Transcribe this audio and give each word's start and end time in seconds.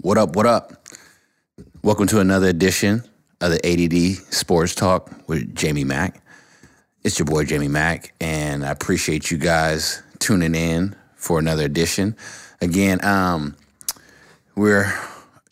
What 0.00 0.18
up? 0.18 0.36
What 0.36 0.44
up? 0.44 0.72
Welcome 1.82 2.06
to 2.08 2.20
another 2.20 2.48
edition 2.48 3.04
of 3.40 3.52
the 3.52 3.66
ADD 3.66 4.34
Sports 4.34 4.74
Talk 4.74 5.10
with 5.28 5.54
Jamie 5.54 5.84
Mack. 5.84 6.22
It's 7.04 7.18
your 7.18 7.26
boy 7.26 7.44
Jamie 7.44 7.68
Mack, 7.68 8.12
and 8.20 8.66
I 8.66 8.70
appreciate 8.70 9.30
you 9.30 9.38
guys 9.38 10.02
tuning 10.18 10.54
in 10.54 10.94
for 11.14 11.38
another 11.38 11.64
edition. 11.64 12.16
Again, 12.60 13.02
um, 13.04 13.56
we're 14.56 14.92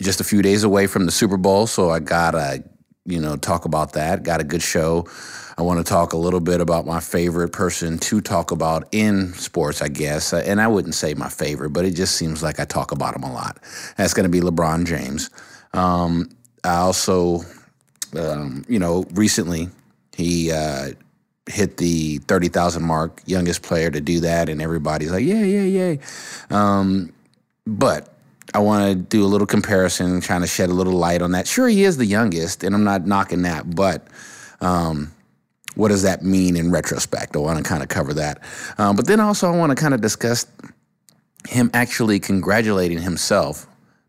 just 0.03 0.21
a 0.21 0.25
few 0.25 0.43
days 0.43 0.65
away 0.65 0.87
from 0.87 1.07
the 1.07 1.13
Super 1.13 1.37
Bowl, 1.37 1.67
so 1.67 1.91
I 1.91 2.01
gotta, 2.01 2.65
you 3.05 3.21
know, 3.21 3.37
talk 3.37 3.65
about 3.65 3.95
that. 3.95 4.23
Got 4.23 4.41
a 4.41 4.45
good 4.45 4.63
show. 4.63 5.07
I 5.59 5.63
want 5.63 5.85
to 5.85 5.85
talk 5.85 6.13
a 6.13 6.17
little 6.17 6.41
bit 6.41 6.61
about 6.61 6.87
my 6.87 7.01
favorite 7.01 7.51
person 7.51 7.99
to 7.99 8.21
talk 8.21 8.51
about 8.51 8.89
in 8.93 9.33
sports, 9.35 9.83
I 9.83 9.89
guess. 9.89 10.33
And 10.33 10.61
I 10.61 10.69
wouldn't 10.69 10.95
say 10.95 11.15
my 11.15 11.29
favorite, 11.29 11.71
but 11.71 11.85
it 11.85 11.93
just 11.93 12.17
seems 12.17 12.43
like 12.43 12.59
I 12.61 12.65
talk 12.65 12.93
about 12.93 13.15
him 13.15 13.23
a 13.23 13.33
lot. 13.33 13.59
That's 13.97 14.15
going 14.15 14.25
to 14.25 14.31
be 14.31 14.41
LeBron 14.41 14.87
James. 14.87 15.31
Um, 15.75 16.31
I 16.65 16.77
also, 16.77 17.41
um, 18.17 18.65
you 18.69 18.79
know, 18.79 19.05
recently 19.13 19.69
he 20.17 20.53
uh, 20.53 20.91
hit 21.47 21.77
the 21.79 22.19
30,000 22.19 22.83
mark, 22.83 23.21
youngest 23.27 23.63
player 23.63 23.91
to 23.91 24.01
do 24.01 24.21
that, 24.21 24.49
and 24.49 24.63
everybody's 24.63 25.11
like, 25.11 25.25
yeah, 25.25 25.43
yeah, 25.43 25.63
yeah. 25.63 25.97
Um, 26.51 27.13
but 27.67 28.12
I 28.55 28.59
want 28.59 28.89
to 28.89 28.95
do 28.95 29.25
a 29.25 29.27
little 29.27 29.47
comparison, 29.47 30.21
trying 30.21 30.43
to 30.43 30.47
shed 30.47 30.69
a 30.69 30.75
little 30.75 30.93
light 30.93 31.23
on 31.23 31.33
that. 31.33 31.47
Sure, 31.47 31.69
he 31.69 31.85
is 31.85 31.97
the 31.97 32.07
youngest, 32.07 32.65
and 32.65 32.75
I'm 32.75 32.85
not 32.85 33.07
knocking 33.07 33.43
that, 33.43 33.75
but 33.75 34.07
um, 34.61 35.13
what 35.75 35.89
does 35.89 36.03
that 36.03 36.23
mean 36.23 36.57
in 36.57 36.71
retrospect? 36.71 37.35
I 37.35 37.39
want 37.39 37.59
to 37.59 37.65
kind 37.65 37.83
of 37.83 37.89
cover 37.89 38.13
that. 38.15 38.43
Um, 38.79 38.97
but 38.97 39.07
then 39.07 39.21
also, 39.21 39.51
I 39.51 39.57
want 39.57 39.71
to 39.71 39.77
kind 39.77 39.95
of 39.95 40.01
discuss 40.01 40.47
him 41.49 41.71
actually 41.73 42.21
congratulating 42.21 42.99
himself 43.01 43.67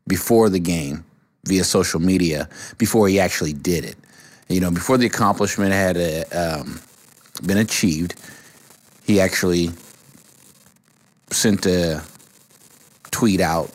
before 0.08 0.50
the 0.50 0.60
game 0.60 1.06
via 1.46 1.64
social 1.64 2.00
media 2.00 2.50
before 2.78 3.08
he 3.08 3.20
actually 3.20 3.54
did 3.54 3.86
it. 3.86 3.96
You 4.50 4.60
know, 4.60 4.72
before 4.72 4.98
the 4.98 5.06
accomplishment 5.06 5.72
had 5.72 5.98
uh, 5.98 6.60
um, 6.60 6.80
been 7.46 7.58
achieved, 7.58 8.16
he 9.06 9.20
actually 9.20 9.72
sent 11.32 11.66
a 11.66 12.04
tweet 13.12 13.42
out 13.42 13.72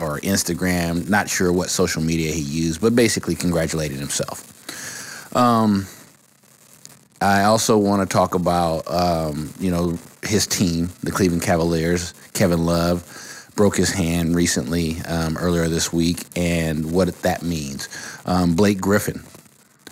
or 0.00 0.18
Instagram, 0.20 1.08
not 1.08 1.28
sure 1.28 1.52
what 1.52 1.70
social 1.70 2.02
media 2.02 2.32
he 2.32 2.40
used, 2.40 2.80
but 2.80 2.94
basically 2.94 3.34
congratulated 3.34 3.98
himself. 3.98 5.36
Um, 5.36 5.86
I 7.20 7.44
also 7.44 7.78
want 7.78 8.08
to 8.08 8.12
talk 8.12 8.34
about, 8.34 8.90
um, 8.90 9.52
you 9.60 9.70
know, 9.70 9.98
his 10.22 10.46
team, 10.46 10.90
the 11.02 11.12
Cleveland 11.12 11.42
Cavaliers. 11.42 12.14
Kevin 12.34 12.64
Love 12.64 13.50
broke 13.54 13.76
his 13.76 13.90
hand 13.90 14.34
recently, 14.34 15.00
um, 15.02 15.36
earlier 15.36 15.68
this 15.68 15.92
week, 15.92 16.24
and 16.36 16.90
what 16.92 17.08
that 17.22 17.42
means. 17.42 17.88
Um, 18.26 18.54
Blake 18.54 18.80
Griffin 18.80 19.22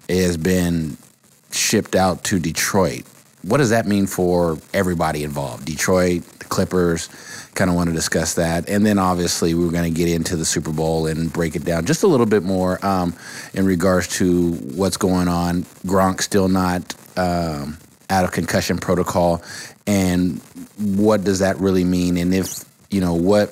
has 0.08 0.36
been 0.36 0.96
shipped 1.52 1.94
out 1.94 2.24
to 2.24 2.38
Detroit. 2.38 3.04
What 3.42 3.58
does 3.58 3.70
that 3.70 3.86
mean 3.86 4.06
for 4.06 4.58
everybody 4.74 5.24
involved? 5.24 5.64
Detroit, 5.64 6.22
the 6.38 6.44
Clippers, 6.44 7.08
kind 7.54 7.70
of 7.70 7.76
want 7.76 7.88
to 7.88 7.94
discuss 7.94 8.34
that. 8.34 8.68
And 8.68 8.84
then 8.84 8.98
obviously, 8.98 9.54
we're 9.54 9.70
going 9.70 9.92
to 9.92 9.96
get 9.96 10.08
into 10.08 10.36
the 10.36 10.44
Super 10.44 10.72
Bowl 10.72 11.06
and 11.06 11.32
break 11.32 11.56
it 11.56 11.64
down 11.64 11.86
just 11.86 12.02
a 12.02 12.06
little 12.06 12.26
bit 12.26 12.42
more 12.42 12.84
um, 12.84 13.14
in 13.54 13.64
regards 13.64 14.08
to 14.18 14.52
what's 14.52 14.96
going 14.96 15.28
on. 15.28 15.62
Gronk 15.86 16.20
still 16.20 16.48
not 16.48 16.94
um, 17.16 17.78
out 18.10 18.24
of 18.24 18.32
concussion 18.32 18.78
protocol, 18.78 19.42
and 19.86 20.38
what 20.78 21.24
does 21.24 21.38
that 21.38 21.56
really 21.58 21.84
mean? 21.84 22.16
And 22.18 22.34
if 22.34 22.64
you 22.90 23.00
know 23.00 23.14
what, 23.14 23.50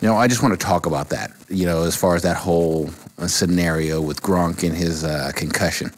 you 0.00 0.08
know, 0.08 0.16
I 0.16 0.26
just 0.26 0.42
want 0.42 0.58
to 0.58 0.66
talk 0.66 0.86
about 0.86 1.10
that. 1.10 1.30
You 1.48 1.66
know, 1.66 1.84
as 1.84 1.96
far 1.96 2.16
as 2.16 2.22
that 2.22 2.36
whole 2.36 2.90
uh, 3.18 3.26
scenario 3.28 4.00
with 4.00 4.22
Gronk 4.22 4.66
and 4.66 4.76
his 4.76 5.04
uh, 5.04 5.30
concussion. 5.34 5.92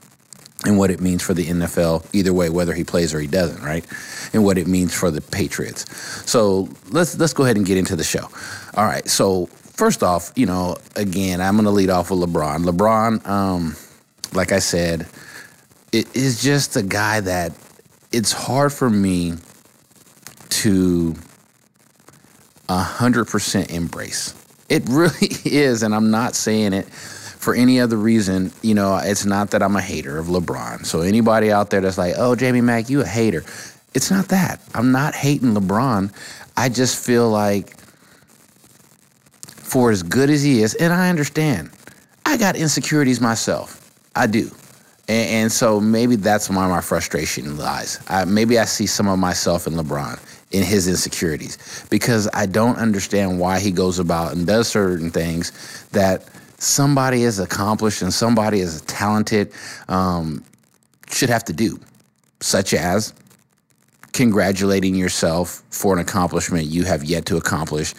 And 0.65 0.77
what 0.77 0.91
it 0.91 1.01
means 1.01 1.23
for 1.23 1.35
the 1.35 1.47
NFL, 1.47 2.05
either 2.13 2.33
way, 2.33 2.51
whether 2.51 2.75
he 2.75 2.83
plays 2.83 3.15
or 3.15 3.21
he 3.21 3.29
doesn't, 3.29 3.63
right? 3.63 3.87
And 4.33 4.45
what 4.45 4.59
it 4.59 4.67
means 4.67 4.93
for 4.93 5.11
the 5.11 5.21
Patriots. 5.21 5.87
So 6.29 6.69
let's 6.91 7.17
let's 7.17 7.33
go 7.33 7.45
ahead 7.45 7.57
and 7.57 7.65
get 7.65 7.79
into 7.79 7.95
the 7.95 8.03
show. 8.03 8.29
All 8.75 8.85
right. 8.85 9.07
So 9.09 9.47
first 9.47 10.03
off, 10.03 10.33
you 10.35 10.47
know, 10.47 10.77
again, 10.97 11.41
I'm 11.41 11.55
going 11.55 11.65
to 11.65 11.71
lead 11.71 11.91
off 11.91 12.11
with 12.11 12.19
LeBron. 12.19 12.65
LeBron, 12.65 13.25
um, 13.29 13.77
like 14.33 14.51
I 14.51 14.59
said, 14.59 15.07
it 15.93 16.15
is 16.17 16.43
just 16.43 16.77
a 16.77 16.83
guy 16.83 17.21
that 17.21 17.53
it's 18.11 18.33
hard 18.33 18.73
for 18.73 18.91
me 18.91 19.35
to 20.49 21.15
100% 22.69 23.71
embrace. 23.71 24.35
It 24.69 24.83
really 24.89 25.29
is, 25.45 25.83
and 25.85 25.95
I'm 25.95 26.11
not 26.11 26.35
saying 26.35 26.73
it 26.73 26.89
for 27.39 27.55
any 27.55 27.81
other 27.81 27.97
reason. 27.97 28.53
You 28.63 28.75
know, 28.75 29.01
it's 29.03 29.25
not 29.25 29.51
that 29.51 29.63
I'm 29.63 29.77
a 29.77 29.81
hater 29.81 30.19
of 30.19 30.27
LeBron. 30.27 30.85
So 30.85 31.01
anybody 31.01 31.51
out 31.51 31.71
there 31.71 31.81
that's 31.81 31.99
like, 31.99 32.15
oh, 32.19 32.35
Jamie 32.35 32.61
Mack, 32.61 32.91
you 32.91 33.01
a 33.01 33.07
hater. 33.07 33.45
It's 33.95 34.11
not 34.11 34.29
that. 34.29 34.61
I'm 34.75 34.93
not 34.93 35.15
hating 35.15 35.55
LeBron. 35.55 36.13
I 36.57 36.69
just 36.69 37.05
feel 37.05 37.31
like 37.31 37.79
for 39.47 39.91
as 39.91 40.03
good 40.03 40.31
as 40.31 40.43
he 40.43 40.63
is, 40.63 40.75
and 40.75 40.93
I 40.93 41.11
understand, 41.11 41.71
I 42.25 42.37
got 42.37 42.57
insecurities 42.57 43.21
myself. 43.21 43.93
I 44.17 44.27
do. 44.27 44.51
And, 45.09 45.31
and 45.31 45.53
so 45.53 45.81
maybe 45.81 46.17
that's 46.17 46.51
why 46.51 46.67
my 46.69 46.81
frustration 46.81 47.57
lies. 47.57 48.01
I, 48.09 48.25
maybe 48.25 48.59
I 48.59 48.65
see 48.65 48.87
some 48.87 49.09
of 49.09 49.19
myself 49.19 49.67
in 49.67 49.75
LeBron, 49.75 50.19
in 50.51 50.63
his 50.63 50.89
insecurities, 50.89 51.87
because 51.91 52.29
I 52.35 52.47
don't 52.47 52.77
understand 52.77 53.39
why 53.39 53.61
he 53.61 53.71
goes 53.71 53.99
about 53.99 54.33
and 54.33 54.47
does 54.47 54.69
certain 54.69 55.11
things 55.11 55.87
that 55.93 56.25
somebody 56.59 57.23
is 57.23 57.39
accomplished 57.39 58.03
and 58.03 58.13
somebody 58.13 58.61
is 58.61 58.83
talented 58.83 59.53
um, 59.89 60.45
should 61.11 61.31
have 61.31 61.45
to 61.45 61.53
do, 61.53 61.79
such 62.41 62.75
as 62.75 63.15
congratulating 64.13 64.95
yourself 64.95 65.63
for 65.71 65.95
an 65.95 66.01
accomplishment 66.01 66.67
you 66.67 66.85
have 66.85 67.05
yet 67.05 67.25
to 67.27 67.37
accomplish. 67.37 67.95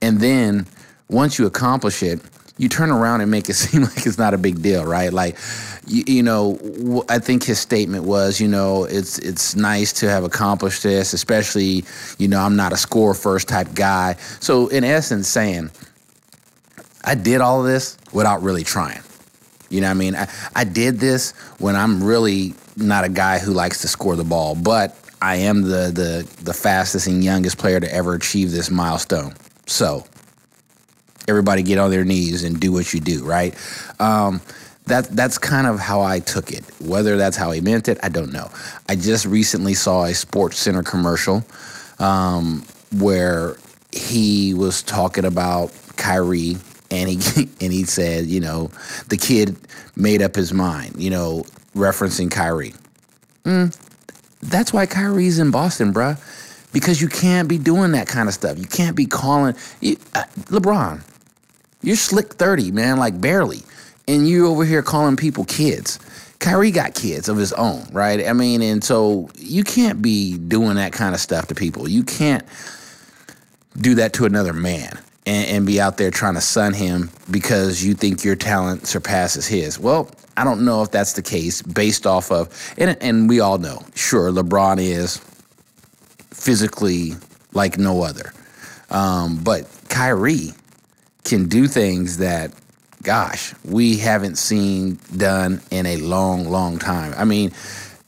And 0.00 0.20
then 0.20 0.66
once 1.08 1.38
you 1.38 1.46
accomplish 1.46 2.02
it, 2.02 2.20
you 2.56 2.68
turn 2.68 2.90
around 2.90 3.20
and 3.20 3.30
make 3.30 3.48
it 3.48 3.54
seem 3.64 3.82
like 3.82 4.06
it's 4.06 4.18
not 4.18 4.32
a 4.32 4.38
big 4.38 4.62
deal, 4.62 4.84
right? 4.84 5.12
Like, 5.12 5.36
you, 5.86 6.04
you, 6.06 6.22
know, 6.22 7.04
I 7.08 7.18
think 7.18 7.42
his 7.42 7.58
statement 7.58 8.04
was, 8.04 8.40
you 8.40 8.46
know, 8.46 8.84
it's 8.84 9.18
it's 9.18 9.56
nice 9.56 9.92
to 9.94 10.08
have 10.08 10.22
accomplished 10.22 10.84
this, 10.84 11.12
especially, 11.12 11.84
you 12.18 12.28
know, 12.28 12.40
I'm 12.40 12.54
not 12.54 12.72
a 12.72 12.76
score 12.76 13.12
first 13.12 13.48
type 13.48 13.74
guy. 13.74 14.14
So 14.38 14.68
in 14.68 14.84
essence, 14.84 15.28
saying, 15.28 15.70
I 17.04 17.16
did 17.16 17.40
all 17.40 17.60
of 17.60 17.66
this 17.66 17.98
without 18.14 18.42
really 18.42 18.64
trying. 18.64 19.02
You 19.68 19.80
know 19.82 19.88
what 19.88 19.92
I 19.92 19.94
mean? 19.94 20.16
I, 20.16 20.28
I 20.54 20.64
did 20.64 20.98
this 20.98 21.32
when 21.58 21.76
I'm 21.76 22.02
really 22.02 22.54
not 22.76 23.04
a 23.04 23.08
guy 23.08 23.38
who 23.38 23.52
likes 23.52 23.82
to 23.82 23.88
score 23.88 24.16
the 24.16 24.24
ball, 24.24 24.54
but 24.54 24.96
I 25.20 25.36
am 25.36 25.62
the 25.62 25.90
the 25.92 26.28
the 26.42 26.54
fastest 26.54 27.06
and 27.06 27.22
youngest 27.24 27.58
player 27.58 27.80
to 27.80 27.92
ever 27.92 28.14
achieve 28.14 28.50
this 28.50 28.70
milestone. 28.70 29.34
So 29.66 30.06
everybody 31.28 31.62
get 31.62 31.78
on 31.78 31.90
their 31.90 32.04
knees 32.04 32.44
and 32.44 32.60
do 32.60 32.72
what 32.72 32.92
you 32.92 33.00
do, 33.00 33.24
right? 33.24 33.54
Um, 34.00 34.40
that 34.86 35.08
that's 35.16 35.38
kind 35.38 35.66
of 35.66 35.78
how 35.80 36.02
I 36.02 36.20
took 36.20 36.52
it. 36.52 36.64
Whether 36.80 37.16
that's 37.16 37.36
how 37.36 37.50
he 37.52 37.60
meant 37.60 37.88
it, 37.88 37.98
I 38.02 38.10
don't 38.10 38.32
know. 38.32 38.50
I 38.88 38.96
just 38.96 39.24
recently 39.24 39.74
saw 39.74 40.04
a 40.04 40.14
Sports 40.14 40.58
Center 40.58 40.82
commercial 40.82 41.42
um, 41.98 42.64
where 42.92 43.56
he 43.92 44.52
was 44.54 44.82
talking 44.82 45.24
about 45.24 45.72
Kyrie, 45.96 46.58
and 46.90 47.08
he 47.08 47.48
and 47.60 47.72
he 47.72 47.84
said, 47.84 48.26
you 48.26 48.40
know, 48.40 48.70
the 49.08 49.16
kid 49.16 49.56
made 49.96 50.22
up 50.22 50.34
his 50.34 50.52
mind, 50.52 50.94
you 51.02 51.10
know, 51.10 51.44
referencing 51.74 52.30
Kyrie. 52.30 52.74
Mm, 53.44 53.76
that's 54.42 54.72
why 54.72 54.86
Kyrie's 54.86 55.38
in 55.38 55.50
Boston, 55.50 55.92
bruh. 55.92 56.18
Because 56.72 57.00
you 57.00 57.08
can't 57.08 57.48
be 57.48 57.56
doing 57.56 57.92
that 57.92 58.08
kind 58.08 58.28
of 58.28 58.34
stuff. 58.34 58.58
You 58.58 58.66
can't 58.66 58.96
be 58.96 59.06
calling 59.06 59.54
you, 59.80 59.96
uh, 60.14 60.24
LeBron. 60.46 61.02
You're 61.82 61.94
slick 61.94 62.34
30, 62.34 62.72
man, 62.72 62.96
like 62.98 63.20
barely. 63.20 63.62
And 64.08 64.28
you 64.28 64.48
over 64.48 64.64
here 64.64 64.82
calling 64.82 65.16
people 65.16 65.44
kids. 65.44 66.00
Kyrie 66.40 66.72
got 66.72 66.94
kids 66.94 67.28
of 67.28 67.36
his 67.36 67.52
own, 67.52 67.86
right? 67.92 68.26
I 68.26 68.32
mean, 68.32 68.60
and 68.60 68.82
so 68.82 69.30
you 69.36 69.62
can't 69.62 70.02
be 70.02 70.36
doing 70.36 70.74
that 70.74 70.92
kind 70.92 71.14
of 71.14 71.20
stuff 71.20 71.46
to 71.46 71.54
people. 71.54 71.88
You 71.88 72.02
can't 72.02 72.42
do 73.76 73.94
that 73.94 74.12
to 74.14 74.24
another 74.24 74.52
man 74.52 74.98
and, 75.26 75.48
and 75.48 75.66
be 75.66 75.80
out 75.80 75.96
there 75.96 76.10
trying 76.10 76.34
to 76.34 76.40
son 76.40 76.72
him 76.72 77.10
because 77.30 77.84
you 77.84 77.94
think 77.94 78.24
your 78.24 78.36
talent 78.36 78.86
surpasses 78.86 79.46
his. 79.46 79.78
Well, 79.78 80.10
I 80.36 80.44
don't 80.44 80.64
know 80.64 80.82
if 80.82 80.90
that's 80.90 81.12
the 81.12 81.22
case 81.22 81.62
based 81.62 82.06
off 82.06 82.30
of, 82.30 82.48
and, 82.76 82.96
and 83.00 83.28
we 83.28 83.40
all 83.40 83.58
know, 83.58 83.82
sure, 83.94 84.30
LeBron 84.30 84.78
is 84.78 85.18
physically 86.30 87.12
like 87.52 87.78
no 87.78 88.02
other. 88.02 88.32
Um, 88.90 89.42
but 89.42 89.68
Kyrie, 89.88 90.52
can 91.24 91.48
do 91.48 91.66
things 91.66 92.18
that, 92.18 92.52
gosh, 93.02 93.54
we 93.64 93.96
haven't 93.96 94.36
seen 94.36 94.98
done 95.16 95.60
in 95.70 95.86
a 95.86 95.96
long, 95.96 96.48
long 96.48 96.78
time. 96.78 97.14
I 97.16 97.24
mean, 97.24 97.50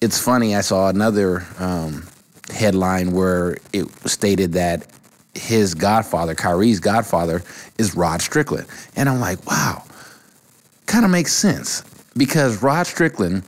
it's 0.00 0.20
funny. 0.20 0.54
I 0.54 0.60
saw 0.60 0.88
another 0.88 1.44
um, 1.58 2.06
headline 2.52 3.12
where 3.12 3.56
it 3.72 3.88
stated 4.08 4.52
that 4.52 4.86
his 5.36 5.74
godfather, 5.74 6.34
Kyrie's 6.34 6.80
godfather, 6.80 7.42
is 7.78 7.94
Rod 7.94 8.22
Strickland. 8.22 8.66
And 8.96 9.08
I'm 9.08 9.20
like, 9.20 9.44
wow, 9.46 9.82
kind 10.86 11.04
of 11.04 11.10
makes 11.10 11.32
sense 11.32 11.82
because 12.16 12.62
Rod 12.62 12.86
Strickland, 12.86 13.44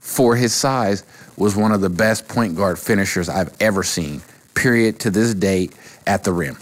for 0.00 0.36
his 0.36 0.54
size, 0.54 1.04
was 1.36 1.56
one 1.56 1.72
of 1.72 1.80
the 1.80 1.90
best 1.90 2.28
point 2.28 2.56
guard 2.56 2.78
finishers 2.78 3.28
I've 3.28 3.54
ever 3.60 3.82
seen, 3.82 4.22
period, 4.54 5.00
to 5.00 5.10
this 5.10 5.34
date 5.34 5.74
at 6.06 6.24
the 6.24 6.32
rim. 6.32 6.58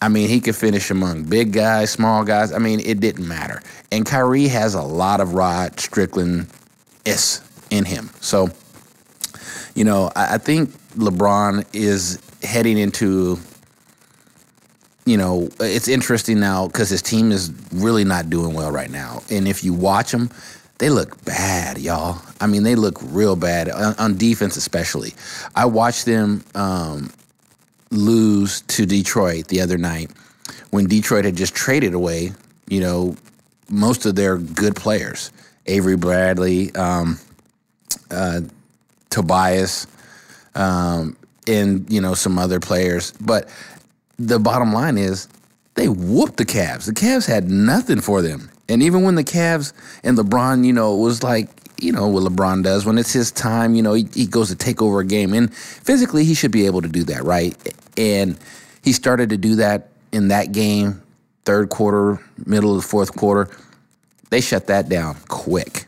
I 0.00 0.08
mean, 0.08 0.28
he 0.28 0.40
could 0.40 0.56
finish 0.56 0.90
among 0.90 1.24
big 1.24 1.52
guys, 1.52 1.90
small 1.90 2.24
guys. 2.24 2.52
I 2.52 2.58
mean, 2.58 2.80
it 2.80 2.98
didn't 2.98 3.26
matter. 3.28 3.62
And 3.92 4.04
Kyrie 4.04 4.48
has 4.48 4.74
a 4.74 4.82
lot 4.82 5.20
of 5.20 5.34
Rod 5.34 5.78
Strickland 5.78 6.48
in 7.70 7.84
him. 7.84 8.10
So, 8.20 8.48
you 9.76 9.84
know, 9.84 10.10
I 10.16 10.38
think 10.38 10.70
LeBron 10.96 11.66
is 11.72 12.20
heading 12.42 12.78
into 12.78 13.38
you 15.04 15.16
know, 15.16 15.48
it's 15.60 15.88
interesting 15.88 16.38
now 16.38 16.66
because 16.68 16.88
his 16.88 17.02
team 17.02 17.32
is 17.32 17.52
really 17.72 18.04
not 18.04 18.30
doing 18.30 18.54
well 18.54 18.70
right 18.70 18.90
now. 18.90 19.22
And 19.30 19.48
if 19.48 19.64
you 19.64 19.72
watch 19.72 20.12
them, 20.12 20.30
they 20.78 20.90
look 20.90 21.24
bad, 21.24 21.78
y'all. 21.78 22.20
I 22.40 22.46
mean, 22.46 22.62
they 22.62 22.74
look 22.74 22.98
real 23.02 23.36
bad 23.36 23.68
on, 23.68 23.94
on 23.98 24.16
defense, 24.16 24.56
especially. 24.56 25.14
I 25.54 25.66
watched 25.66 26.06
them 26.06 26.44
um, 26.54 27.10
lose 27.90 28.62
to 28.62 28.86
Detroit 28.86 29.48
the 29.48 29.60
other 29.60 29.78
night 29.78 30.10
when 30.70 30.86
Detroit 30.86 31.24
had 31.24 31.36
just 31.36 31.54
traded 31.54 31.94
away, 31.94 32.32
you 32.68 32.80
know, 32.80 33.16
most 33.68 34.06
of 34.06 34.14
their 34.14 34.38
good 34.38 34.76
players. 34.76 35.30
Avery 35.66 35.96
Bradley, 35.96 36.74
um, 36.74 37.18
uh, 38.10 38.40
Tobias, 39.10 39.86
um, 40.54 41.16
and 41.46 41.90
you 41.92 42.00
know 42.00 42.14
some 42.14 42.38
other 42.38 42.60
players. 42.60 43.12
But 43.20 43.48
the 44.18 44.38
bottom 44.38 44.72
line 44.72 44.98
is 44.98 45.28
they 45.74 45.88
whooped 45.88 46.36
the 46.36 46.44
Cavs. 46.44 46.86
The 46.86 46.92
Cavs 46.92 47.26
had 47.26 47.50
nothing 47.50 48.00
for 48.00 48.22
them. 48.22 48.50
And 48.68 48.82
even 48.82 49.02
when 49.02 49.14
the 49.14 49.24
Cavs 49.24 49.72
and 50.02 50.16
LeBron, 50.16 50.64
you 50.64 50.72
know, 50.72 50.94
was 50.96 51.22
like, 51.22 51.48
you 51.80 51.92
know, 51.92 52.08
what 52.08 52.22
LeBron 52.22 52.62
does 52.62 52.86
when 52.86 52.96
it's 52.96 53.12
his 53.12 53.32
time, 53.32 53.74
you 53.74 53.82
know, 53.82 53.92
he, 53.94 54.08
he 54.14 54.26
goes 54.26 54.48
to 54.48 54.56
take 54.56 54.80
over 54.80 55.00
a 55.00 55.04
game. 55.04 55.32
And 55.32 55.52
physically, 55.52 56.24
he 56.24 56.34
should 56.34 56.52
be 56.52 56.66
able 56.66 56.82
to 56.82 56.88
do 56.88 57.02
that, 57.04 57.24
right? 57.24 57.56
And 57.96 58.38
he 58.82 58.92
started 58.92 59.30
to 59.30 59.36
do 59.36 59.56
that 59.56 59.88
in 60.12 60.28
that 60.28 60.52
game, 60.52 61.02
third 61.44 61.70
quarter, 61.70 62.20
middle 62.46 62.76
of 62.76 62.82
the 62.82 62.88
fourth 62.88 63.16
quarter. 63.16 63.50
They 64.30 64.40
shut 64.40 64.68
that 64.68 64.88
down 64.88 65.16
quick. 65.28 65.86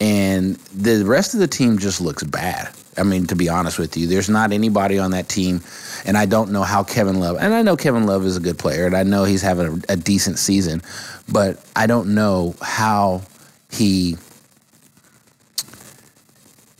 And 0.00 0.56
the 0.74 1.04
rest 1.04 1.34
of 1.34 1.40
the 1.40 1.48
team 1.48 1.78
just 1.78 2.00
looks 2.00 2.22
bad. 2.22 2.70
I 3.00 3.02
mean, 3.02 3.26
to 3.28 3.36
be 3.36 3.48
honest 3.48 3.78
with 3.78 3.96
you, 3.96 4.06
there's 4.06 4.28
not 4.28 4.52
anybody 4.52 4.98
on 4.98 5.12
that 5.12 5.28
team, 5.28 5.62
and 6.04 6.16
I 6.16 6.26
don't 6.26 6.52
know 6.52 6.62
how 6.62 6.84
Kevin 6.84 7.18
Love. 7.18 7.38
And 7.40 7.54
I 7.54 7.62
know 7.62 7.76
Kevin 7.76 8.06
Love 8.06 8.24
is 8.24 8.36
a 8.36 8.40
good 8.40 8.58
player, 8.58 8.86
and 8.86 8.96
I 8.96 9.02
know 9.02 9.24
he's 9.24 9.42
having 9.42 9.82
a, 9.88 9.92
a 9.92 9.96
decent 9.96 10.38
season, 10.38 10.82
but 11.30 11.64
I 11.74 11.86
don't 11.86 12.14
know 12.14 12.54
how 12.60 13.22
he 13.70 14.16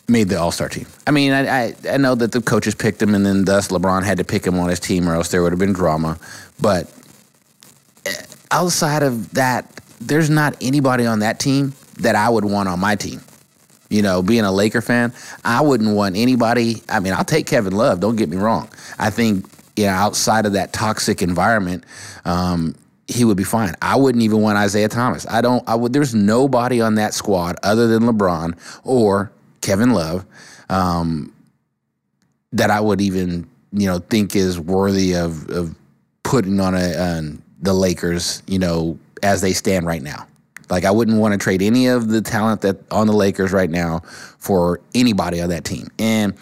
made 0.08 0.28
the 0.28 0.38
All 0.38 0.52
Star 0.52 0.68
team. 0.68 0.86
I 1.06 1.10
mean, 1.10 1.32
I, 1.32 1.64
I, 1.64 1.74
I 1.92 1.96
know 1.96 2.14
that 2.14 2.32
the 2.32 2.42
coaches 2.42 2.74
picked 2.74 3.00
him, 3.00 3.14
and 3.14 3.24
then 3.24 3.44
thus 3.44 3.68
LeBron 3.68 4.04
had 4.04 4.18
to 4.18 4.24
pick 4.24 4.46
him 4.46 4.58
on 4.58 4.68
his 4.68 4.80
team, 4.80 5.08
or 5.08 5.14
else 5.14 5.28
there 5.30 5.42
would 5.42 5.52
have 5.52 5.58
been 5.58 5.72
drama. 5.72 6.18
But 6.60 6.92
eh, 8.04 8.12
outside 8.50 9.02
of 9.02 9.32
that, 9.34 9.80
there's 10.00 10.28
not 10.28 10.56
anybody 10.60 11.06
on 11.06 11.20
that 11.20 11.40
team 11.40 11.74
that 11.98 12.14
I 12.14 12.28
would 12.28 12.44
want 12.44 12.68
on 12.68 12.80
my 12.80 12.96
team. 12.96 13.20
You 13.90 14.02
know, 14.02 14.22
being 14.22 14.44
a 14.44 14.52
Laker 14.52 14.80
fan, 14.80 15.12
I 15.44 15.60
wouldn't 15.60 15.94
want 15.94 16.16
anybody. 16.16 16.82
I 16.88 17.00
mean, 17.00 17.12
I'll 17.12 17.24
take 17.24 17.46
Kevin 17.46 17.74
Love. 17.74 18.00
Don't 18.00 18.16
get 18.16 18.28
me 18.28 18.36
wrong. 18.36 18.70
I 18.98 19.10
think 19.10 19.44
you 19.76 19.86
know, 19.86 19.92
outside 19.92 20.46
of 20.46 20.52
that 20.52 20.72
toxic 20.72 21.22
environment, 21.22 21.84
um, 22.24 22.74
he 23.08 23.24
would 23.24 23.36
be 23.36 23.44
fine. 23.44 23.74
I 23.82 23.96
wouldn't 23.96 24.22
even 24.22 24.40
want 24.40 24.56
Isaiah 24.58 24.88
Thomas. 24.88 25.26
I 25.28 25.40
don't. 25.40 25.68
I 25.68 25.74
would. 25.74 25.92
There's 25.92 26.14
nobody 26.14 26.80
on 26.80 26.94
that 26.94 27.14
squad 27.14 27.56
other 27.62 27.88
than 27.88 28.04
LeBron 28.04 28.56
or 28.84 29.32
Kevin 29.60 29.90
Love 29.90 30.24
um, 30.68 31.32
that 32.52 32.70
I 32.70 32.80
would 32.80 33.00
even 33.00 33.48
you 33.72 33.86
know 33.86 33.98
think 33.98 34.36
is 34.36 34.58
worthy 34.60 35.14
of 35.14 35.48
of 35.50 35.74
putting 36.22 36.60
on 36.60 36.74
a 36.74 36.96
on 36.96 37.42
the 37.60 37.74
Lakers. 37.74 38.42
You 38.46 38.60
know, 38.60 38.98
as 39.22 39.40
they 39.40 39.52
stand 39.52 39.86
right 39.86 40.02
now. 40.02 40.26
Like 40.70 40.84
I 40.84 40.90
wouldn't 40.90 41.18
want 41.18 41.32
to 41.32 41.38
trade 41.38 41.62
any 41.62 41.86
of 41.86 42.08
the 42.08 42.22
talent 42.22 42.60
that 42.62 42.76
on 42.92 43.06
the 43.06 43.12
Lakers 43.12 43.52
right 43.52 43.70
now 43.70 44.00
for 44.38 44.80
anybody 44.94 45.40
on 45.40 45.48
that 45.50 45.64
team. 45.64 45.88
And 45.98 46.34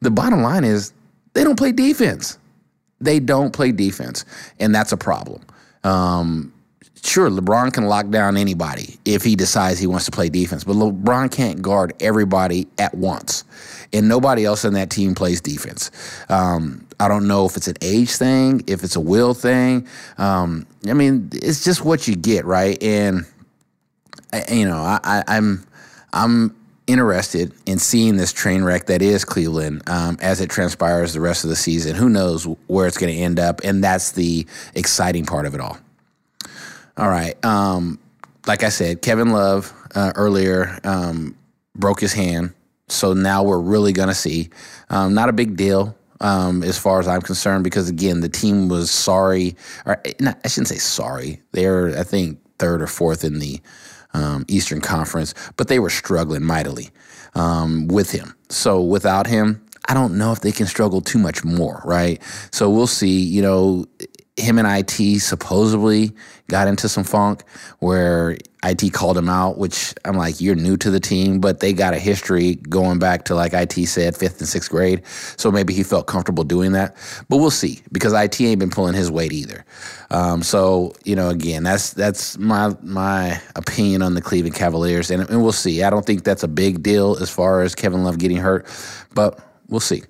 the 0.00 0.10
bottom 0.10 0.42
line 0.42 0.64
is 0.64 0.92
they 1.34 1.44
don't 1.44 1.56
play 1.56 1.72
defense. 1.72 2.38
They 3.00 3.20
don't 3.20 3.52
play 3.52 3.72
defense, 3.72 4.24
and 4.58 4.74
that's 4.74 4.90
a 4.90 4.96
problem. 4.96 5.42
Um, 5.84 6.54
sure, 7.04 7.28
LeBron 7.28 7.72
can 7.72 7.84
lock 7.84 8.08
down 8.08 8.38
anybody 8.38 8.98
if 9.04 9.22
he 9.22 9.36
decides 9.36 9.78
he 9.78 9.86
wants 9.86 10.06
to 10.06 10.10
play 10.10 10.30
defense, 10.30 10.64
but 10.64 10.76
LeBron 10.76 11.30
can't 11.30 11.60
guard 11.60 11.92
everybody 12.00 12.66
at 12.78 12.94
once, 12.94 13.44
and 13.92 14.08
nobody 14.08 14.46
else 14.46 14.64
on 14.64 14.72
that 14.72 14.88
team 14.88 15.14
plays 15.14 15.42
defense. 15.42 15.90
Um, 16.30 16.86
I 16.98 17.08
don't 17.08 17.28
know 17.28 17.44
if 17.44 17.58
it's 17.58 17.68
an 17.68 17.76
age 17.82 18.16
thing, 18.16 18.64
if 18.66 18.82
it's 18.82 18.96
a 18.96 19.00
will 19.00 19.34
thing. 19.34 19.86
Um, 20.16 20.66
I 20.88 20.94
mean, 20.94 21.28
it's 21.34 21.62
just 21.64 21.84
what 21.84 22.08
you 22.08 22.16
get, 22.16 22.46
right? 22.46 22.82
And 22.82 23.26
you 24.50 24.66
know, 24.66 24.78
I, 24.78 25.24
I'm 25.26 25.66
I'm 26.12 26.54
interested 26.86 27.52
in 27.66 27.78
seeing 27.78 28.16
this 28.16 28.32
train 28.32 28.62
wreck 28.62 28.86
that 28.86 29.02
is 29.02 29.24
Cleveland 29.24 29.82
um, 29.88 30.16
as 30.20 30.40
it 30.40 30.48
transpires 30.48 31.12
the 31.12 31.20
rest 31.20 31.44
of 31.44 31.50
the 31.50 31.56
season. 31.56 31.96
Who 31.96 32.08
knows 32.08 32.44
where 32.68 32.86
it's 32.86 32.98
going 32.98 33.12
to 33.14 33.20
end 33.20 33.38
up? 33.38 33.60
And 33.64 33.82
that's 33.82 34.12
the 34.12 34.46
exciting 34.74 35.26
part 35.26 35.46
of 35.46 35.54
it 35.54 35.60
all. 35.60 35.78
All 36.96 37.08
right. 37.08 37.42
Um, 37.44 37.98
like 38.46 38.62
I 38.62 38.68
said, 38.68 39.02
Kevin 39.02 39.30
Love 39.30 39.72
uh, 39.94 40.12
earlier 40.14 40.78
um, 40.84 41.36
broke 41.74 42.00
his 42.00 42.12
hand. 42.12 42.54
So 42.88 43.12
now 43.12 43.42
we're 43.42 43.60
really 43.60 43.92
going 43.92 44.08
to 44.08 44.14
see. 44.14 44.50
Um, 44.88 45.12
not 45.14 45.28
a 45.28 45.32
big 45.32 45.56
deal. 45.56 45.96
Um, 46.20 46.62
as 46.62 46.78
far 46.78 46.98
as 47.00 47.08
I'm 47.08 47.20
concerned, 47.20 47.64
because 47.64 47.90
again, 47.90 48.20
the 48.20 48.28
team 48.28 48.68
was 48.68 48.90
sorry, 48.90 49.56
or 49.84 50.00
not, 50.18 50.38
I 50.44 50.48
shouldn't 50.48 50.68
say 50.68 50.76
sorry. 50.76 51.42
They're, 51.52 51.98
I 51.98 52.04
think, 52.04 52.38
third 52.58 52.80
or 52.80 52.86
fourth 52.86 53.22
in 53.22 53.38
the 53.38 53.60
um, 54.16 54.44
Eastern 54.48 54.80
Conference, 54.80 55.34
but 55.56 55.68
they 55.68 55.78
were 55.78 55.90
struggling 55.90 56.42
mightily 56.42 56.90
um, 57.34 57.86
with 57.86 58.10
him. 58.10 58.34
So 58.48 58.80
without 58.80 59.26
him, 59.26 59.62
I 59.88 59.94
don't 59.94 60.16
know 60.18 60.32
if 60.32 60.40
they 60.40 60.52
can 60.52 60.66
struggle 60.66 61.00
too 61.00 61.18
much 61.18 61.44
more, 61.44 61.82
right? 61.84 62.20
So 62.50 62.70
we'll 62.70 62.86
see. 62.88 63.20
You 63.20 63.42
know, 63.42 63.86
him 64.36 64.58
and 64.58 64.68
IT 64.68 65.20
supposedly 65.20 66.12
got 66.48 66.68
into 66.68 66.88
some 66.88 67.04
funk 67.04 67.42
where 67.78 68.36
IT 68.62 68.92
called 68.92 69.16
him 69.16 69.28
out, 69.28 69.56
which 69.56 69.94
I'm 70.04 70.16
like, 70.16 70.40
you're 70.40 70.54
new 70.54 70.76
to 70.78 70.90
the 70.90 71.00
team, 71.00 71.40
but 71.40 71.60
they 71.60 71.72
got 71.72 71.94
a 71.94 71.98
history 71.98 72.56
going 72.56 72.98
back 72.98 73.24
to, 73.26 73.34
like 73.34 73.54
IT 73.54 73.86
said, 73.86 74.14
fifth 74.14 74.38
and 74.40 74.48
sixth 74.48 74.70
grade. 74.70 75.02
So 75.36 75.50
maybe 75.50 75.72
he 75.72 75.82
felt 75.82 76.06
comfortable 76.06 76.44
doing 76.44 76.72
that. 76.72 76.96
But 77.28 77.38
we'll 77.38 77.50
see 77.50 77.80
because 77.92 78.12
IT 78.12 78.40
ain't 78.40 78.60
been 78.60 78.70
pulling 78.70 78.94
his 78.94 79.10
weight 79.10 79.32
either. 79.32 79.64
Um, 80.10 80.42
so, 80.42 80.94
you 81.04 81.16
know, 81.16 81.30
again, 81.30 81.62
that's 81.62 81.94
that's 81.94 82.36
my 82.38 82.76
my 82.82 83.40
opinion 83.54 84.02
on 84.02 84.14
the 84.14 84.22
Cleveland 84.22 84.54
Cavaliers. 84.54 85.10
And, 85.10 85.28
and 85.30 85.42
we'll 85.42 85.52
see. 85.52 85.82
I 85.82 85.90
don't 85.90 86.04
think 86.04 86.24
that's 86.24 86.42
a 86.42 86.48
big 86.48 86.82
deal 86.82 87.16
as 87.20 87.30
far 87.30 87.62
as 87.62 87.74
Kevin 87.74 88.04
Love 88.04 88.18
getting 88.18 88.38
hurt, 88.38 88.66
but 89.14 89.38
we'll 89.68 89.80
see. 89.80 90.02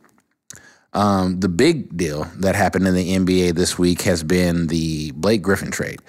Um, 0.96 1.40
the 1.40 1.48
big 1.50 1.94
deal 1.94 2.24
that 2.38 2.54
happened 2.54 2.88
in 2.88 2.94
the 2.94 3.16
NBA 3.16 3.54
this 3.54 3.78
week 3.78 4.00
has 4.02 4.22
been 4.22 4.68
the 4.68 5.10
Blake 5.10 5.42
Griffin 5.42 5.70
trade. 5.70 6.00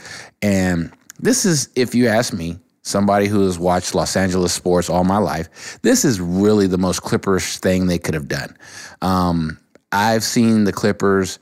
And 0.42 0.94
this 1.20 1.46
is, 1.46 1.68
if 1.76 1.94
you 1.94 2.08
ask 2.08 2.34
me, 2.34 2.58
somebody 2.84 3.28
who 3.28 3.42
has 3.42 3.60
watched 3.60 3.94
Los 3.94 4.16
Angeles 4.16 4.54
sports 4.54 4.90
all 4.90 5.04
my 5.04 5.18
life, 5.18 5.78
this 5.82 6.06
is 6.06 6.22
really 6.22 6.68
the 6.68 6.78
most 6.78 7.02
Clippers 7.02 7.58
thing 7.58 7.88
they 7.88 8.00
could 8.00 8.14
have 8.14 8.30
done. 8.30 8.56
Um, 9.02 9.60
I've 9.92 10.24
seen 10.24 10.64
the 10.64 10.72
Clippers 10.72 11.38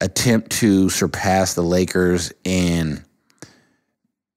attempt 0.00 0.50
to 0.52 0.88
surpass 0.88 1.52
the 1.52 1.62
Lakers 1.62 2.32
in 2.44 3.04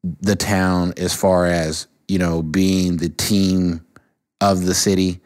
the 0.03 0.35
town 0.35 0.93
as 0.97 1.15
far 1.15 1.45
as, 1.45 1.87
you 2.09 2.19
know, 2.19 2.43
being 2.43 2.97
the 2.97 3.07
team 3.07 3.85
of 4.41 4.65
the 4.65 4.73
city. 4.73 5.21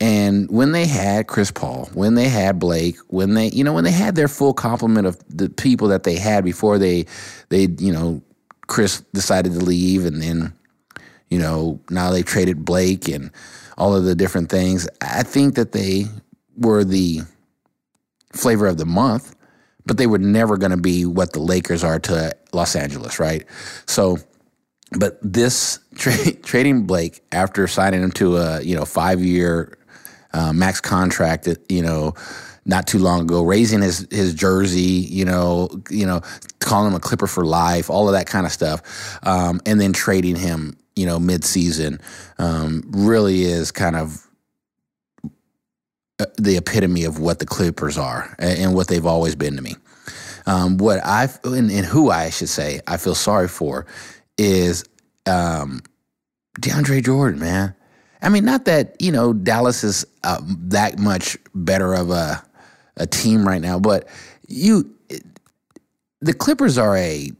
And 0.00 0.48
when 0.50 0.72
they 0.72 0.86
had 0.86 1.26
Chris 1.26 1.50
Paul, 1.50 1.88
when 1.92 2.14
they 2.14 2.28
had 2.28 2.58
Blake, 2.58 2.96
when 3.08 3.34
they, 3.34 3.48
you 3.48 3.64
know, 3.64 3.72
when 3.72 3.84
they 3.84 3.90
had 3.90 4.14
their 4.14 4.28
full 4.28 4.54
complement 4.54 5.06
of 5.06 5.18
the 5.28 5.48
people 5.48 5.88
that 5.88 6.04
they 6.04 6.16
had 6.16 6.44
before 6.44 6.78
they, 6.78 7.06
they, 7.48 7.66
you 7.78 7.92
know, 7.92 8.22
Chris 8.68 9.00
decided 9.12 9.54
to 9.54 9.58
leave, 9.58 10.04
and 10.04 10.22
then, 10.22 10.52
you 11.30 11.38
know, 11.38 11.80
now 11.90 12.10
they 12.10 12.22
traded 12.22 12.64
Blake 12.64 13.08
and 13.08 13.30
all 13.76 13.96
of 13.96 14.04
the 14.04 14.14
different 14.14 14.50
things. 14.50 14.88
I 15.00 15.22
think 15.22 15.56
that 15.56 15.72
they 15.72 16.04
were 16.56 16.84
the 16.84 17.22
flavor 18.32 18.66
of 18.66 18.76
the 18.76 18.86
month, 18.86 19.34
but 19.86 19.96
they 19.96 20.06
were 20.06 20.18
never 20.18 20.56
going 20.56 20.70
to 20.70 20.76
be 20.76 21.06
what 21.06 21.32
the 21.32 21.40
Lakers 21.40 21.82
are 21.82 21.98
to 22.00 22.32
Los 22.52 22.76
Angeles, 22.76 23.18
right? 23.18 23.44
So, 23.86 24.18
but 24.98 25.18
this 25.22 25.78
tra- 25.96 26.32
trading 26.34 26.86
Blake 26.86 27.22
after 27.32 27.66
signing 27.66 28.02
him 28.02 28.12
to 28.12 28.36
a 28.36 28.60
you 28.62 28.76
know 28.76 28.84
five 28.84 29.22
year 29.22 29.77
uh, 30.32 30.52
max 30.52 30.80
contract, 30.80 31.48
you 31.68 31.82
know, 31.82 32.14
not 32.64 32.86
too 32.86 32.98
long 32.98 33.22
ago, 33.22 33.42
raising 33.42 33.80
his 33.80 34.06
his 34.10 34.34
jersey, 34.34 34.80
you 34.80 35.24
know, 35.24 35.68
you 35.90 36.06
know, 36.06 36.20
calling 36.60 36.88
him 36.88 36.94
a 36.94 37.00
Clipper 37.00 37.26
for 37.26 37.44
life, 37.44 37.88
all 37.90 38.08
of 38.08 38.12
that 38.12 38.26
kind 38.26 38.46
of 38.46 38.52
stuff, 38.52 39.18
um, 39.26 39.60
and 39.66 39.80
then 39.80 39.92
trading 39.92 40.36
him, 40.36 40.76
you 40.94 41.06
know, 41.06 41.18
mid 41.18 41.44
season, 41.44 42.00
um, 42.38 42.84
really 42.88 43.42
is 43.42 43.72
kind 43.72 43.96
of 43.96 44.26
uh, 46.20 46.26
the 46.36 46.56
epitome 46.56 47.04
of 47.04 47.18
what 47.18 47.38
the 47.38 47.46
Clippers 47.46 47.96
are 47.96 48.34
and 48.38 48.74
what 48.74 48.88
they've 48.88 49.06
always 49.06 49.34
been 49.34 49.56
to 49.56 49.62
me. 49.62 49.74
Um, 50.46 50.78
what 50.78 51.04
I 51.04 51.28
and, 51.44 51.70
and, 51.70 51.84
who 51.84 52.10
I 52.10 52.30
should 52.30 52.48
say 52.48 52.80
I 52.86 52.96
feel 52.96 53.14
sorry 53.14 53.48
for 53.48 53.86
is 54.38 54.84
um, 55.26 55.82
DeAndre 56.60 57.04
Jordan, 57.04 57.38
man. 57.38 57.74
I 58.22 58.28
mean, 58.28 58.44
not 58.44 58.64
that 58.64 58.96
you 59.00 59.12
know 59.12 59.32
Dallas 59.32 59.84
is 59.84 60.06
uh, 60.24 60.40
that 60.44 60.98
much 60.98 61.36
better 61.54 61.94
of 61.94 62.10
a 62.10 62.42
a 62.96 63.06
team 63.06 63.46
right 63.46 63.60
now, 63.60 63.78
but 63.78 64.08
you, 64.48 64.92
the 66.20 66.34
Clippers 66.34 66.78
are 66.78 66.96
a 66.96 67.30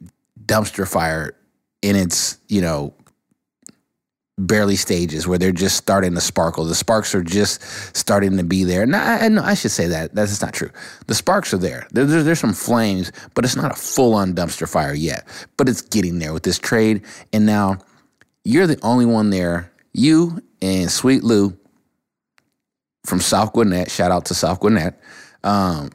dumpster 0.46 0.88
fire 0.88 1.34
in 1.82 1.96
its 1.96 2.38
you 2.48 2.60
know 2.60 2.94
barely 4.38 4.76
stages 4.76 5.26
where 5.26 5.36
they're 5.36 5.52
just 5.52 5.76
starting 5.76 6.14
to 6.14 6.20
sparkle. 6.20 6.64
The 6.64 6.74
sparks 6.74 7.14
are 7.14 7.22
just 7.22 7.60
starting 7.96 8.36
to 8.36 8.44
be 8.44 8.64
there. 8.64 8.86
No, 8.86 8.98
I, 8.98 9.28
no, 9.28 9.42
I 9.42 9.54
should 9.54 9.72
say 9.72 9.88
that. 9.88 10.14
That's 10.14 10.40
not 10.40 10.54
true. 10.54 10.70
The 11.08 11.14
sparks 11.14 11.52
are 11.52 11.58
there. 11.58 11.88
there 11.90 12.04
there's, 12.04 12.24
there's 12.24 12.38
some 12.38 12.54
flames, 12.54 13.10
but 13.34 13.44
it's 13.44 13.56
not 13.56 13.72
a 13.72 13.74
full 13.74 14.14
on 14.14 14.34
dumpster 14.34 14.68
fire 14.68 14.94
yet. 14.94 15.26
But 15.56 15.68
it's 15.68 15.82
getting 15.82 16.20
there 16.20 16.32
with 16.32 16.44
this 16.44 16.58
trade. 16.58 17.02
And 17.32 17.44
now 17.44 17.78
you're 18.44 18.68
the 18.68 18.78
only 18.82 19.06
one 19.06 19.30
there. 19.30 19.72
You 19.92 20.40
and 20.62 20.90
Sweet 20.90 21.24
Lou 21.24 21.56
from 23.04 23.20
South 23.20 23.52
Gwinnett, 23.52 23.90
shout 23.90 24.10
out 24.10 24.26
to 24.26 24.34
South 24.34 24.60
Gwinnett, 24.60 25.00
um, 25.44 25.90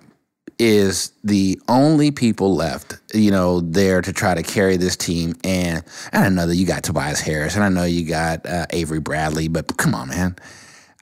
is 0.60 1.12
the 1.24 1.60
only 1.68 2.12
people 2.12 2.56
left, 2.56 3.00
you 3.14 3.32
know, 3.32 3.60
there 3.62 4.02
to 4.02 4.14
try 4.14 4.34
to 4.34 4.44
carry 4.44 4.78
this 4.78 4.96
team. 4.96 5.36
And, 5.44 5.84
and 6.12 6.24
I 6.24 6.30
know 6.30 6.48
that 6.48 6.56
you 6.56 6.66
got 6.66 6.84
Tobias 6.84 7.20
Harris, 7.20 7.56
and 7.56 7.64
I 7.64 7.70
know 7.70 7.84
you 7.84 8.08
got 8.08 8.46
uh, 8.46 8.66
Avery 8.72 9.00
Bradley, 9.00 9.48
but 9.48 9.78
come 9.78 9.96
on, 9.96 10.10
man. 10.10 10.36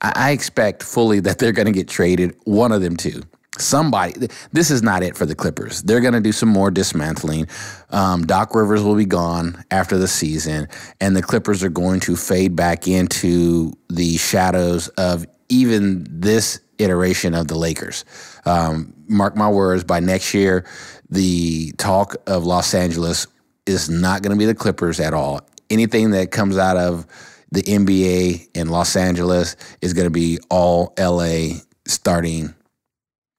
I, 0.01 0.13
I 0.15 0.31
expect 0.31 0.83
fully 0.83 1.19
that 1.21 1.37
they're 1.39 1.51
going 1.51 1.67
to 1.67 1.71
get 1.71 1.87
traded, 1.87 2.35
one 2.45 2.71
of 2.71 2.81
them 2.81 2.97
two. 2.97 3.23
Somebody, 3.61 4.27
this 4.51 4.71
is 4.71 4.81
not 4.81 5.03
it 5.03 5.15
for 5.15 5.25
the 5.25 5.35
Clippers. 5.35 5.81
They're 5.83 6.01
going 6.01 6.13
to 6.13 6.21
do 6.21 6.31
some 6.31 6.49
more 6.49 6.71
dismantling. 6.71 7.47
Um, 7.89 8.25
Doc 8.25 8.55
Rivers 8.55 8.83
will 8.83 8.95
be 8.95 9.05
gone 9.05 9.63
after 9.71 9.97
the 9.97 10.07
season, 10.07 10.67
and 10.99 11.15
the 11.15 11.21
Clippers 11.21 11.63
are 11.63 11.69
going 11.69 11.99
to 12.01 12.15
fade 12.15 12.55
back 12.55 12.87
into 12.87 13.73
the 13.89 14.17
shadows 14.17 14.87
of 14.89 15.25
even 15.49 16.05
this 16.09 16.59
iteration 16.79 17.33
of 17.33 17.47
the 17.47 17.57
Lakers. 17.57 18.05
Um, 18.45 18.93
mark 19.07 19.35
my 19.35 19.49
words, 19.49 19.83
by 19.83 19.99
next 19.99 20.33
year, 20.33 20.65
the 21.09 21.71
talk 21.73 22.15
of 22.27 22.45
Los 22.45 22.73
Angeles 22.73 23.27
is 23.65 23.89
not 23.89 24.23
going 24.23 24.35
to 24.35 24.39
be 24.39 24.45
the 24.45 24.55
Clippers 24.55 24.99
at 24.99 25.13
all. 25.13 25.41
Anything 25.69 26.11
that 26.11 26.31
comes 26.31 26.57
out 26.57 26.77
of 26.77 27.05
the 27.51 27.61
NBA 27.61 28.49
in 28.55 28.69
Los 28.69 28.95
Angeles 28.95 29.55
is 29.81 29.93
going 29.93 30.05
to 30.05 30.11
be 30.11 30.39
all 30.49 30.93
LA 30.97 31.59
starting 31.85 32.53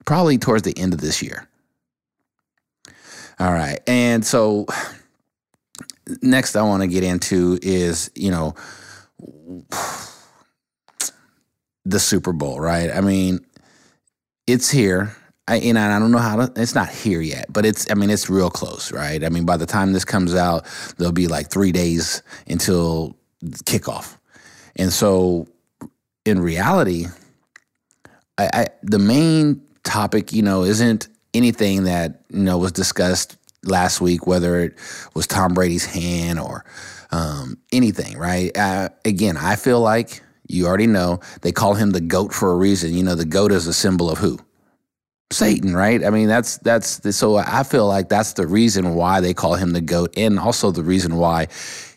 probably 0.05 0.37
towards 0.37 0.63
the 0.63 0.77
end 0.77 0.93
of 0.93 1.01
this 1.01 1.21
year. 1.21 1.47
All 3.39 3.51
right. 3.51 3.79
And 3.87 4.25
so 4.25 4.65
next 6.21 6.55
I 6.55 6.61
want 6.61 6.81
to 6.81 6.87
get 6.87 7.03
into 7.03 7.59
is, 7.61 8.11
you 8.15 8.31
know, 8.31 8.55
the 11.85 11.99
Super 11.99 12.33
Bowl, 12.33 12.59
right? 12.59 12.91
I 12.91 13.01
mean, 13.01 13.45
it's 14.47 14.69
here. 14.69 15.15
I, 15.47 15.57
and 15.57 15.77
I 15.77 15.99
don't 15.99 16.11
know 16.11 16.19
how 16.19 16.45
to, 16.45 16.61
it's 16.61 16.75
not 16.75 16.89
here 16.89 17.19
yet, 17.19 17.47
but 17.51 17.65
it's, 17.65 17.89
I 17.91 17.95
mean, 17.95 18.09
it's 18.09 18.29
real 18.29 18.49
close, 18.49 18.93
right? 18.93 19.21
I 19.23 19.29
mean, 19.29 19.45
by 19.45 19.57
the 19.57 19.65
time 19.65 19.91
this 19.91 20.05
comes 20.05 20.33
out, 20.33 20.65
there'll 20.97 21.11
be 21.11 21.27
like 21.27 21.49
three 21.49 21.73
days 21.73 22.23
until 22.47 23.17
kickoff. 23.43 24.17
And 24.77 24.93
so 24.93 25.47
in 26.25 26.39
reality, 26.39 27.07
I, 28.37 28.49
I 28.53 28.67
the 28.81 28.99
main 28.99 29.61
topic, 29.83 30.33
you 30.33 30.41
know, 30.41 30.63
isn't 30.63 31.07
anything 31.33 31.83
that, 31.85 32.21
you 32.29 32.43
know, 32.43 32.57
was 32.57 32.71
discussed 32.71 33.37
last 33.63 34.01
week, 34.01 34.27
whether 34.27 34.59
it 34.59 34.77
was 35.13 35.27
Tom 35.27 35.53
Brady's 35.53 35.85
hand 35.85 36.39
or 36.39 36.65
um, 37.11 37.57
anything, 37.71 38.17
right? 38.17 38.55
Uh, 38.57 38.89
again, 39.05 39.37
I 39.37 39.55
feel 39.55 39.79
like 39.79 40.21
you 40.47 40.67
already 40.67 40.87
know 40.87 41.19
they 41.41 41.51
call 41.51 41.73
him 41.73 41.91
the 41.91 42.01
goat 42.01 42.33
for 42.33 42.51
a 42.51 42.55
reason. 42.55 42.93
You 42.93 43.03
know, 43.03 43.15
the 43.15 43.25
goat 43.25 43.51
is 43.51 43.67
a 43.67 43.73
symbol 43.73 44.09
of 44.09 44.17
who? 44.17 44.39
Satan, 45.31 45.75
right? 45.75 46.03
I 46.03 46.11
mean, 46.11 46.27
that's 46.27 46.57
that's 46.59 46.99
the, 46.99 47.11
so 47.11 47.37
I 47.37 47.63
feel 47.63 47.87
like 47.87 48.07
that's 48.07 48.33
the 48.33 48.45
reason 48.45 48.93
why 48.93 49.19
they 49.19 49.33
call 49.33 49.55
him 49.55 49.71
the 49.71 49.81
goat, 49.81 50.13
and 50.15 50.39
also 50.39 50.69
the 50.69 50.83
reason 50.83 51.15
why 51.15 51.47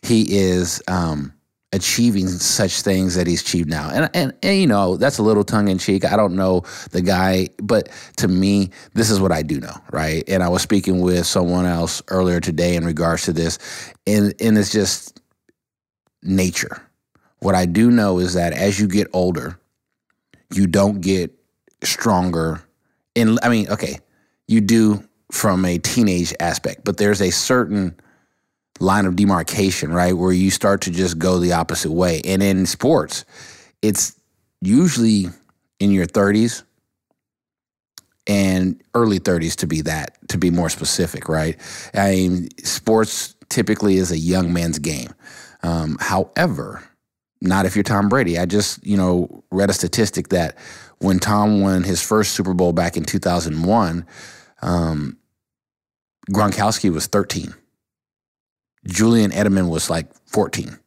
he 0.03 0.39
is 0.39 0.83
um, 0.89 1.35
achieving 1.73 2.29
such 2.29 2.83
things 2.83 3.15
that 3.17 3.27
he's 3.27 3.43
achieved 3.43 3.69
now. 3.69 3.91
And, 3.91 4.11
and 4.15 4.35
and 4.43 4.59
you 4.59 4.67
know, 4.67 4.97
that's 4.97 5.19
a 5.19 5.23
little 5.23 5.45
tongue 5.45 5.69
in 5.69 5.79
cheek. 5.79 6.05
I 6.05 6.17
don't 6.17 6.37
know 6.37 6.63
the 6.91 7.03
guy, 7.03 7.49
but 7.63 7.89
to 8.19 8.29
me, 8.29 8.71
this 8.95 9.11
is 9.11 9.21
what 9.21 9.33
I 9.33 9.43
do 9.43 9.61
know, 9.61 9.75
right? 9.93 10.25
And 10.29 10.43
I 10.43 10.49
was 10.49 10.63
speaking 10.63 11.01
with 11.01 11.27
someone 11.27 11.67
else 11.67 12.03
earlier 12.09 12.41
today 12.41 12.77
in 12.77 12.85
regards 12.85 13.25
to 13.25 13.33
this, 13.33 13.59
and 14.07 14.35
and 14.41 14.57
it's 14.57 14.73
just 14.73 15.21
nature 16.23 16.87
what 17.41 17.55
I 17.55 17.67
do 17.67 17.91
know 17.91 18.19
is 18.19 18.35
that 18.35 18.53
as 18.53 18.81
you 18.81 18.89
get 18.89 19.09
older, 19.13 19.59
you 20.53 20.67
don't 20.67 21.01
get 21.01 21.33
stronger. 21.85 22.63
In 23.15 23.39
I 23.43 23.49
mean, 23.49 23.69
okay, 23.71 23.99
you 24.49 24.61
do 24.61 25.07
from 25.31 25.65
a 25.65 25.79
teenage 25.79 26.35
aspect, 26.41 26.85
but 26.85 26.97
there's 26.97 27.21
a 27.21 27.31
certain 27.31 27.99
line 28.81 29.07
of 29.07 29.17
demarcation, 29.17 29.93
right, 29.93 30.13
where 30.13 30.33
you 30.33 30.51
start 30.51 30.81
to 30.83 30.91
just 30.91 31.19
go 31.19 31.39
the 31.39 31.53
opposite 31.53 31.93
way. 31.93 32.21
And 32.25 32.43
in 32.43 32.67
sports, 32.67 33.25
it's 33.83 34.19
usually 34.61 35.27
in 35.81 35.91
your 35.91 36.07
30s 36.07 36.63
and 38.27 38.83
early 38.95 39.21
30s 39.21 39.57
to 39.57 39.67
be 39.67 39.83
that, 39.83 40.17
to 40.29 40.39
be 40.39 40.51
more 40.51 40.69
specific, 40.69 41.29
right? 41.29 41.57
I 41.95 42.11
mean, 42.11 42.49
sports 42.65 43.35
typically 43.49 43.97
is 43.97 44.11
a 44.11 44.19
young 44.19 44.53
man's 44.53 44.79
game. 44.79 45.11
Um, 45.63 45.97
however, 46.01 46.83
not 47.41 47.67
if 47.67 47.77
you're 47.77 47.83
Tom 47.83 48.09
Brady. 48.09 48.39
I 48.39 48.47
just, 48.47 48.85
you 48.87 48.97
know, 48.97 49.45
read 49.51 49.71
a 49.71 49.75
statistic 49.75 50.29
that 50.29 50.57
when 50.99 51.19
Tom 51.19 51.61
won 51.61 51.83
his 51.83 52.03
first 52.03 52.33
Super 52.33 52.55
Bowl 52.55 52.73
back 52.73 52.97
in 52.97 53.05
2001, 53.05 54.07
um, 54.63 55.17
Gronkowski 56.31 56.93
was 56.93 57.07
13. 57.07 57.55
Julian 58.87 59.31
Edelman 59.31 59.69
was 59.71 59.91
like 59.91 60.07
14. 60.27 60.79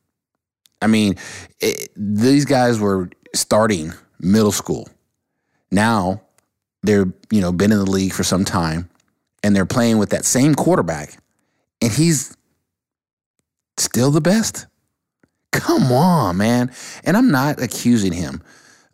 I 0.82 0.88
mean, 0.88 1.16
it, 1.60 1.90
these 1.96 2.46
guys 2.46 2.80
were 2.80 3.10
starting 3.34 3.94
middle 4.20 4.52
school. 4.52 4.88
Now 5.72 6.22
they're, 6.84 7.12
you 7.32 7.42
know, 7.42 7.52
been 7.52 7.72
in 7.72 7.80
the 7.80 7.90
league 7.90 8.14
for 8.14 8.24
some 8.24 8.46
time 8.46 8.90
and 9.44 9.56
they're 9.56 9.66
playing 9.66 9.98
with 9.98 10.10
that 10.10 10.26
same 10.26 10.56
quarterback 10.56 11.18
and 11.82 11.92
he's 11.92 12.36
still 13.78 14.12
the 14.12 14.22
best. 14.22 14.68
Come 15.52 15.92
on, 15.92 16.38
man. 16.38 16.72
And 17.04 17.18
I'm 17.18 17.32
not 17.32 17.62
accusing 17.62 18.14
him 18.14 18.42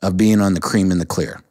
of 0.01 0.17
being 0.17 0.41
on 0.41 0.53
the 0.53 0.62
cream 0.62 0.91
in 0.91 1.00
the 1.00 1.05
clear. 1.05 1.41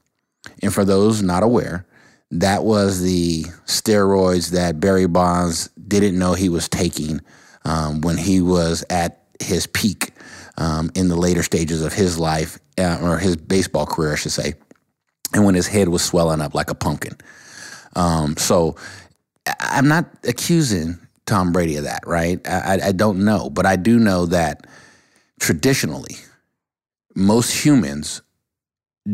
And 0.62 0.72
for 0.72 0.84
those 0.84 1.22
not 1.22 1.42
aware, 1.42 1.86
that 2.30 2.64
was 2.64 3.02
the 3.02 3.44
steroids 3.66 4.50
that 4.50 4.80
Barry 4.80 5.06
Bonds 5.06 5.68
didn't 5.68 6.18
know 6.18 6.34
he 6.34 6.48
was 6.48 6.68
taking 6.68 7.20
um, 7.64 8.00
when 8.00 8.16
he 8.16 8.40
was 8.40 8.84
at 8.90 9.24
his 9.40 9.66
peak 9.66 10.12
um, 10.58 10.90
in 10.94 11.08
the 11.08 11.16
later 11.16 11.42
stages 11.42 11.82
of 11.82 11.92
his 11.92 12.18
life, 12.18 12.58
uh, 12.78 12.98
or 13.02 13.18
his 13.18 13.36
baseball 13.36 13.86
career, 13.86 14.12
I 14.12 14.16
should 14.16 14.32
say, 14.32 14.54
and 15.32 15.44
when 15.44 15.54
his 15.54 15.66
head 15.66 15.88
was 15.88 16.02
swelling 16.02 16.40
up 16.40 16.54
like 16.54 16.70
a 16.70 16.74
pumpkin. 16.74 17.16
Um, 17.96 18.36
so 18.36 18.76
I'm 19.60 19.88
not 19.88 20.06
accusing 20.24 20.98
Tom 21.26 21.52
Brady 21.52 21.76
of 21.76 21.84
that, 21.84 22.06
right? 22.06 22.40
I, 22.46 22.80
I 22.84 22.92
don't 22.92 23.24
know, 23.24 23.50
but 23.50 23.66
I 23.66 23.76
do 23.76 23.98
know 23.98 24.26
that 24.26 24.66
traditionally, 25.40 26.16
most 27.14 27.64
humans 27.64 28.22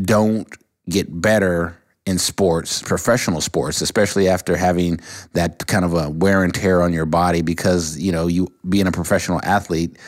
don't 0.03 0.49
get 0.89 1.21
better 1.21 1.80
in 2.07 2.19
sports, 2.19 2.83
professional 2.83 3.41
sports, 3.41 3.81
especially 3.81 4.29
after 4.29 4.57
having 4.57 5.01
that 5.35 5.67
kind 5.67 5.85
of 5.85 5.95
a 5.95 6.11
wear 6.11 6.43
and 6.43 6.55
tear 6.55 6.83
on 6.83 6.93
your 6.93 7.07
body 7.07 7.43
because, 7.43 7.99
you 7.99 8.11
know, 8.11 8.27
you 8.27 8.49
being 8.69 8.87
a 8.87 8.93
professional 8.93 9.41
athlete, 9.45 9.99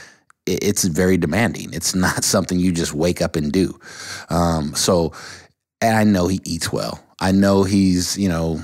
it's 0.46 0.84
very 0.84 1.16
demanding. 1.16 1.72
It's 1.72 1.94
not 1.94 2.25
something 2.25 2.58
you 2.58 2.72
just 2.72 2.94
wake 2.94 3.20
up 3.20 3.37
and 3.37 3.52
do. 3.52 3.78
Um, 4.30 4.75
so, 4.75 5.12
and 5.80 5.96
I 5.96 6.04
know 6.04 6.28
he 6.28 6.40
eats 6.44 6.72
well. 6.72 7.02
I 7.20 7.32
know 7.32 7.62
he's, 7.62 8.18
you 8.18 8.28
know, 8.28 8.62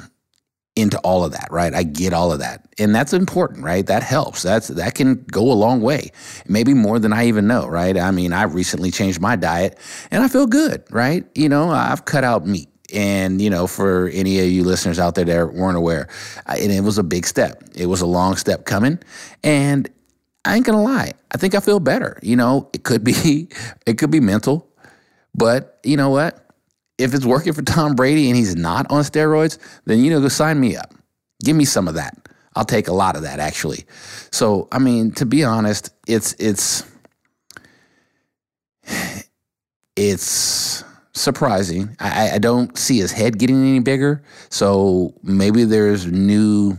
into 0.75 0.99
all 1.01 1.25
of 1.25 1.33
that, 1.33 1.49
right? 1.51 1.75
I 1.75 1.83
get 1.83 2.13
all 2.13 2.33
of 2.33 2.39
that. 2.39 2.69
And 2.79 2.95
that's 2.95 3.13
important, 3.13 3.65
right? 3.65 3.85
That 3.85 4.05
helps. 4.05 4.43
That's 4.43 4.69
that 4.69 4.95
can 4.95 5.25
go 5.25 5.51
a 5.51 5.55
long 5.55 5.81
way. 5.81 6.13
Maybe 6.47 6.73
more 6.73 7.01
than 7.01 7.13
I 7.13 7.27
even 7.27 7.49
know, 7.49 7.67
right? 7.67 7.97
I 7.97 8.13
mean, 8.13 8.33
I 8.33 8.45
recently 8.45 8.93
changed 8.93 9.21
my 9.21 9.35
diet 9.35 9.77
and 10.13 10.23
I 10.23 10.29
feel 10.29 10.47
good, 10.47 10.85
right? 10.91 11.27
You 11.35 11.49
know, 11.49 11.71
I've 11.71 12.05
cut 12.05 12.23
out 12.23 12.47
meat 12.47 12.69
And, 12.95 13.41
you 13.41 13.51
know, 13.51 13.67
for 13.67 14.09
any 14.09 14.41
of 14.41 14.47
you 14.47 14.65
listeners 14.65 14.99
out 14.99 15.15
there 15.15 15.25
that 15.27 15.53
weren't 15.53 15.77
aware, 15.77 16.09
and 16.47 16.73
it 16.73 16.81
was 16.83 16.97
a 16.97 17.03
big 17.03 17.27
step. 17.27 17.63
It 17.75 17.87
was 17.87 18.01
a 18.01 18.07
long 18.07 18.37
step 18.37 18.65
coming. 18.65 18.99
And 19.45 19.91
I 20.45 20.57
ain't 20.57 20.65
gonna 20.65 20.83
lie, 20.83 21.13
I 21.31 21.37
think 21.37 21.55
I 21.55 21.61
feel 21.61 21.79
better. 21.79 22.19
You 22.23 22.37
know, 22.37 22.71
it 22.73 22.83
could 22.83 23.05
be 23.05 23.49
it 23.87 23.99
could 23.99 24.11
be 24.11 24.21
mental, 24.21 24.67
but 25.35 25.79
you 25.85 25.97
know 25.97 26.11
what? 26.11 26.45
If 26.97 27.15
it's 27.15 27.27
working 27.27 27.53
for 27.53 27.63
Tom 27.63 27.95
Brady 27.95 28.29
and 28.29 28.37
he's 28.37 28.57
not 28.57 28.91
on 28.91 29.03
steroids, 29.03 29.59
then 29.85 30.03
you 30.03 30.11
know, 30.11 30.21
go 30.21 30.29
sign 30.29 30.59
me 30.59 30.77
up. 30.77 30.95
Give 31.45 31.55
me 31.55 31.65
some 31.65 31.87
of 31.87 31.95
that. 31.95 32.17
I'll 32.57 32.65
take 32.65 32.89
a 32.89 32.93
lot 32.93 33.15
of 33.15 33.23
that 33.23 33.39
actually. 33.39 33.85
So, 34.33 34.69
I 34.73 34.79
mean, 34.79 35.13
to 35.13 35.27
be 35.27 35.45
honest, 35.45 35.91
it's 36.07 36.35
it's 36.39 36.83
it's 39.97 40.83
surprising. 41.19 41.97
I, 42.01 42.33
I 42.33 42.39
don't 42.39 42.77
see 42.79 42.99
his 42.99 43.13
head 43.13 43.39
getting 43.39 43.57
any 43.57 43.81
bigger. 43.81 44.23
So 44.51 45.15
maybe 45.23 45.65
there's 45.65 46.07
new, 46.07 46.73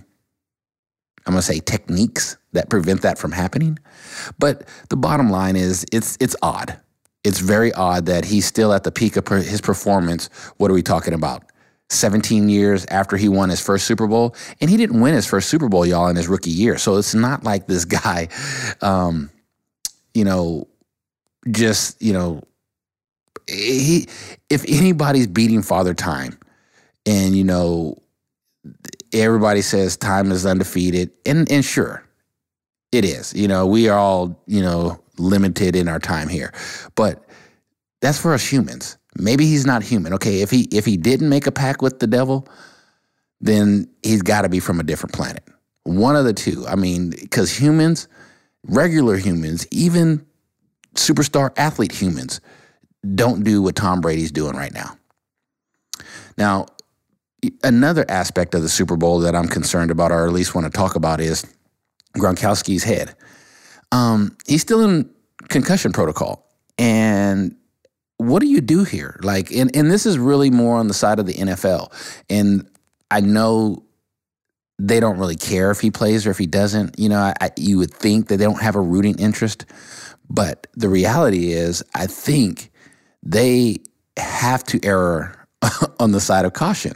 I'm 1.26 1.34
gonna 1.34 1.42
say 1.42 1.60
techniques 1.60 2.38
that 2.54 2.70
prevent 2.70 3.02
that 3.02 3.18
from 3.18 3.32
happening. 3.32 3.78
But 4.38 4.68
the 4.90 4.98
bottom 4.98 5.30
line 5.30 5.56
is, 5.56 5.86
it's 5.92 6.18
it's 6.20 6.36
odd. 6.42 6.80
It's 7.24 7.40
very 7.40 7.74
odd 7.74 8.06
that 8.06 8.26
he's 8.26 8.46
still 8.46 8.74
at 8.74 8.84
the 8.84 8.92
peak 8.92 9.18
of 9.18 9.28
his 9.28 9.62
performance. 9.62 10.30
What 10.58 10.72
are 10.72 10.74
we 10.74 10.82
talking 10.82 11.14
about? 11.14 11.44
17 11.90 12.50
years 12.50 12.86
after 12.86 13.18
he 13.18 13.28
won 13.28 13.50
his 13.50 13.60
first 13.60 13.86
Super 13.86 14.08
Bowl, 14.08 14.36
and 14.62 14.70
he 14.70 14.78
didn't 14.78 15.02
win 15.02 15.16
his 15.16 15.26
first 15.26 15.50
Super 15.50 15.68
Bowl, 15.68 15.86
y'all, 15.86 16.08
in 16.08 16.16
his 16.16 16.28
rookie 16.28 16.52
year. 16.52 16.78
So 16.78 16.98
it's 16.98 17.16
not 17.16 17.44
like 17.44 17.68
this 17.68 17.86
guy, 17.86 18.30
um, 18.82 19.30
you 20.14 20.24
know, 20.24 20.68
just 21.52 22.02
you 22.02 22.14
know 22.14 22.44
he 23.50 24.08
if 24.50 24.64
anybody's 24.68 25.28
beating 25.28 25.62
father 25.62 25.94
time 25.94 26.38
and 27.06 27.36
you 27.36 27.44
know 27.44 27.96
everybody 29.14 29.62
says 29.62 29.98
time 29.98 30.32
is 30.32 30.46
undefeated 30.46 31.12
and 31.26 31.52
and 31.52 31.66
sure 31.66 32.04
it 32.92 33.06
is 33.06 33.34
you 33.34 33.48
know 33.48 33.66
we 33.66 33.90
are 33.90 33.98
all 33.98 34.42
you 34.48 34.62
know 34.62 35.02
limited 35.18 35.76
in 35.76 35.88
our 35.88 36.00
time 36.00 36.28
here 36.28 36.54
but 36.96 37.26
that's 38.02 38.20
for 38.20 38.34
us 38.34 38.46
humans. 38.50 38.98
Maybe 39.16 39.46
he's 39.46 39.66
not 39.66 39.84
human. 39.84 40.14
Okay 40.14 40.42
if 40.42 40.50
he 40.50 40.68
if 40.72 40.86
he 40.86 40.98
didn't 40.98 41.30
make 41.30 41.48
a 41.48 41.52
pact 41.52 41.82
with 41.82 42.00
the 42.00 42.08
devil 42.08 42.48
then 43.42 43.90
he's 44.04 44.22
got 44.22 44.42
to 44.42 44.50
be 44.50 44.60
from 44.60 44.80
a 44.80 44.84
different 44.84 45.14
planet. 45.14 45.44
One 45.84 46.16
of 46.16 46.26
the 46.26 46.34
two. 46.34 46.66
I 46.68 46.76
mean 46.76 47.10
because 47.10 47.56
humans 47.56 48.08
regular 48.64 49.18
humans 49.18 49.68
even 49.72 50.26
superstar 50.96 51.52
athlete 51.58 51.94
humans 51.94 52.42
don't 53.16 53.44
do 53.44 53.62
what 53.62 53.76
Tom 53.76 54.02
Brady's 54.02 54.32
doing 54.32 54.56
right 54.56 54.74
now. 54.74 54.98
Now, 56.38 56.68
another 57.64 58.06
aspect 58.10 58.54
of 58.56 58.62
the 58.62 58.70
Super 58.70 58.98
Bowl 58.98 59.20
that 59.20 59.36
I'm 59.36 59.48
concerned 59.48 59.92
about, 59.92 60.12
or 60.12 60.26
at 60.26 60.34
least 60.34 60.56
want 60.56 60.66
to 60.66 60.72
talk 60.72 60.96
about, 60.96 61.20
is 61.20 61.46
Gronkowski's 62.18 62.84
head. 62.84 63.16
Um, 63.92 64.38
he's 64.48 64.62
still 64.62 64.82
in 64.82 65.10
concussion 65.50 65.92
protocol. 65.92 66.48
And 66.78 67.56
what 68.18 68.42
do 68.42 68.48
you 68.48 68.62
do 68.62 68.84
here? 68.84 69.20
Like, 69.24 69.52
and, 69.52 69.74
and 69.76 69.90
this 69.90 70.06
is 70.06 70.18
really 70.18 70.50
more 70.50 70.78
on 70.78 70.88
the 70.88 70.94
side 70.94 71.20
of 71.20 71.26
the 71.26 71.34
NFL. 71.34 71.92
And 72.30 72.70
I 73.12 73.22
know 73.22 73.84
they 74.78 75.00
don't 75.00 75.18
really 75.18 75.36
care 75.36 75.72
if 75.72 75.80
he 75.82 75.92
plays 75.92 76.26
or 76.26 76.32
if 76.32 76.38
he 76.38 76.48
doesn't. 76.48 76.98
You 76.98 77.10
know, 77.10 77.34
I, 77.42 77.52
you 77.58 77.78
would 77.78 77.94
think 77.94 78.28
that 78.28 78.38
they 78.38 78.46
don't 78.46 78.62
have 78.62 78.76
a 78.76 78.82
rooting 78.82 79.18
interest. 79.20 79.66
But 80.30 80.68
the 80.74 80.90
reality 80.90 81.52
is, 81.52 81.84
I 81.96 82.08
think 82.08 82.72
they 83.24 83.78
have 84.18 84.64
to 84.66 84.80
err 84.84 85.46
on 86.00 86.12
the 86.12 86.22
side 86.22 86.46
of 86.46 86.54
caution. 86.54 86.94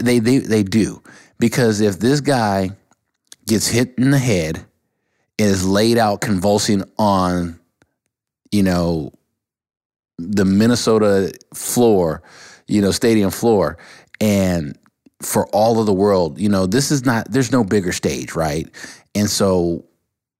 They, 0.00 0.18
they, 0.18 0.38
they 0.38 0.62
do. 0.62 1.02
Because 1.38 1.80
if 1.80 1.98
this 1.98 2.20
guy 2.20 2.70
gets 3.46 3.68
hit 3.68 3.94
in 3.98 4.10
the 4.10 4.18
head 4.18 4.64
and 5.38 5.48
is 5.48 5.66
laid 5.66 5.98
out 5.98 6.20
convulsing 6.20 6.84
on, 6.98 7.58
you 8.50 8.62
know, 8.62 9.12
the 10.16 10.44
Minnesota 10.44 11.34
floor, 11.52 12.22
you 12.66 12.80
know, 12.80 12.92
stadium 12.92 13.30
floor, 13.30 13.76
and 14.20 14.78
for 15.20 15.46
all 15.48 15.80
of 15.80 15.86
the 15.86 15.92
world, 15.92 16.38
you 16.38 16.48
know, 16.48 16.66
this 16.66 16.90
is 16.90 17.04
not, 17.04 17.30
there's 17.30 17.52
no 17.52 17.64
bigger 17.64 17.92
stage, 17.92 18.34
right? 18.34 18.68
And 19.14 19.28
so 19.28 19.84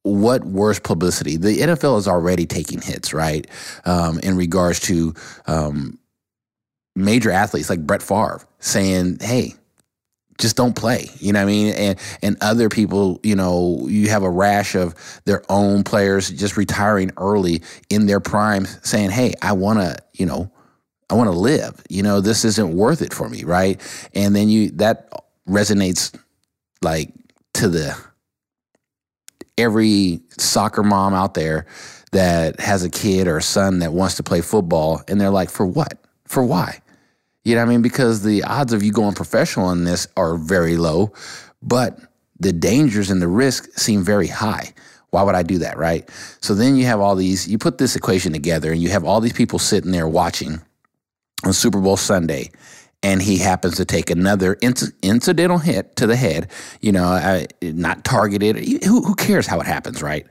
what 0.04 0.44
worse 0.44 0.78
publicity? 0.78 1.36
The 1.36 1.58
NFL 1.58 1.98
is 1.98 2.06
already 2.06 2.46
taking 2.46 2.80
hits, 2.80 3.12
right? 3.12 3.46
Um, 3.84 4.18
in 4.20 4.36
regards 4.36 4.78
to 4.80 5.14
um, 5.46 5.98
major 6.94 7.30
athletes 7.30 7.70
like 7.70 7.84
Brett 7.84 8.02
Favre 8.02 8.46
saying, 8.60 9.18
"Hey, 9.20 9.54
just 10.38 10.56
don't 10.56 10.76
play." 10.76 11.08
You 11.20 11.32
know 11.32 11.40
what 11.40 11.44
I 11.44 11.52
mean? 11.52 11.74
And 11.74 11.98
and 12.22 12.36
other 12.42 12.68
people, 12.68 13.18
you 13.22 13.34
know, 13.34 13.86
you 13.88 14.10
have 14.10 14.22
a 14.22 14.30
rash 14.30 14.74
of 14.74 14.94
their 15.24 15.42
own 15.48 15.82
players 15.84 16.30
just 16.30 16.58
retiring 16.58 17.10
early 17.16 17.62
in 17.88 18.04
their 18.06 18.20
prime, 18.20 18.66
saying, 18.82 19.10
"Hey, 19.10 19.32
I 19.42 19.52
want 19.52 19.80
to," 19.80 19.96
you 20.12 20.26
know. 20.26 20.50
I 21.10 21.16
want 21.16 21.28
to 21.30 21.38
live. 21.38 21.82
You 21.90 22.02
know, 22.02 22.22
this 22.22 22.46
isn't 22.46 22.74
worth 22.74 23.02
it 23.02 23.12
for 23.12 23.28
me, 23.28 23.44
right? 23.44 23.78
And 24.14 24.34
then 24.34 24.48
you 24.48 24.70
that 24.70 25.12
resonates 25.46 26.18
like 26.82 27.12
to 27.54 27.68
the 27.68 27.94
every 29.58 30.20
soccer 30.38 30.82
mom 30.82 31.14
out 31.14 31.34
there 31.34 31.66
that 32.12 32.60
has 32.60 32.84
a 32.84 32.90
kid 32.90 33.26
or 33.26 33.38
a 33.38 33.42
son 33.42 33.80
that 33.80 33.92
wants 33.92 34.16
to 34.16 34.22
play 34.22 34.40
football 34.40 35.02
and 35.08 35.20
they're 35.20 35.30
like, 35.30 35.50
for 35.50 35.66
what? 35.66 35.98
For 36.26 36.44
why? 36.44 36.80
You 37.44 37.54
know 37.54 37.60
what 37.62 37.68
I 37.68 37.70
mean? 37.70 37.82
Because 37.82 38.22
the 38.22 38.42
odds 38.44 38.72
of 38.72 38.82
you 38.82 38.92
going 38.92 39.14
professional 39.14 39.70
in 39.70 39.84
this 39.84 40.06
are 40.16 40.36
very 40.36 40.76
low, 40.76 41.12
but 41.62 41.98
the 42.40 42.52
dangers 42.52 43.10
and 43.10 43.20
the 43.20 43.28
risk 43.28 43.68
seem 43.78 44.02
very 44.02 44.28
high. 44.28 44.72
Why 45.10 45.22
would 45.22 45.34
I 45.34 45.42
do 45.42 45.58
that, 45.58 45.76
right? 45.76 46.08
So 46.40 46.54
then 46.54 46.76
you 46.76 46.86
have 46.86 47.00
all 47.00 47.14
these, 47.14 47.46
you 47.46 47.58
put 47.58 47.78
this 47.78 47.94
equation 47.94 48.32
together 48.32 48.72
and 48.72 48.82
you 48.82 48.88
have 48.88 49.04
all 49.04 49.20
these 49.20 49.32
people 49.32 49.58
sitting 49.58 49.92
there 49.92 50.08
watching 50.08 50.60
on 51.44 51.52
Super 51.52 51.80
Bowl 51.80 51.96
Sunday 51.96 52.50
and 53.04 53.20
he 53.20 53.36
happens 53.36 53.76
to 53.76 53.84
take 53.84 54.08
another 54.08 54.56
inc- 54.56 54.94
incidental 55.02 55.58
hit 55.58 55.94
to 55.96 56.06
the 56.06 56.16
head, 56.16 56.50
you 56.80 56.90
know, 56.90 57.04
uh, 57.04 57.44
not 57.62 58.02
targeted. 58.02 58.56
Who, 58.82 59.02
who 59.02 59.14
cares 59.14 59.46
how 59.46 59.60
it 59.60 59.66
happens, 59.66 60.02
right? 60.02 60.26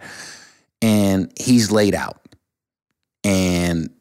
And 0.81 1.31
he's 1.39 1.71
laid 1.71 1.93
out. 1.93 2.19
And 3.23 3.91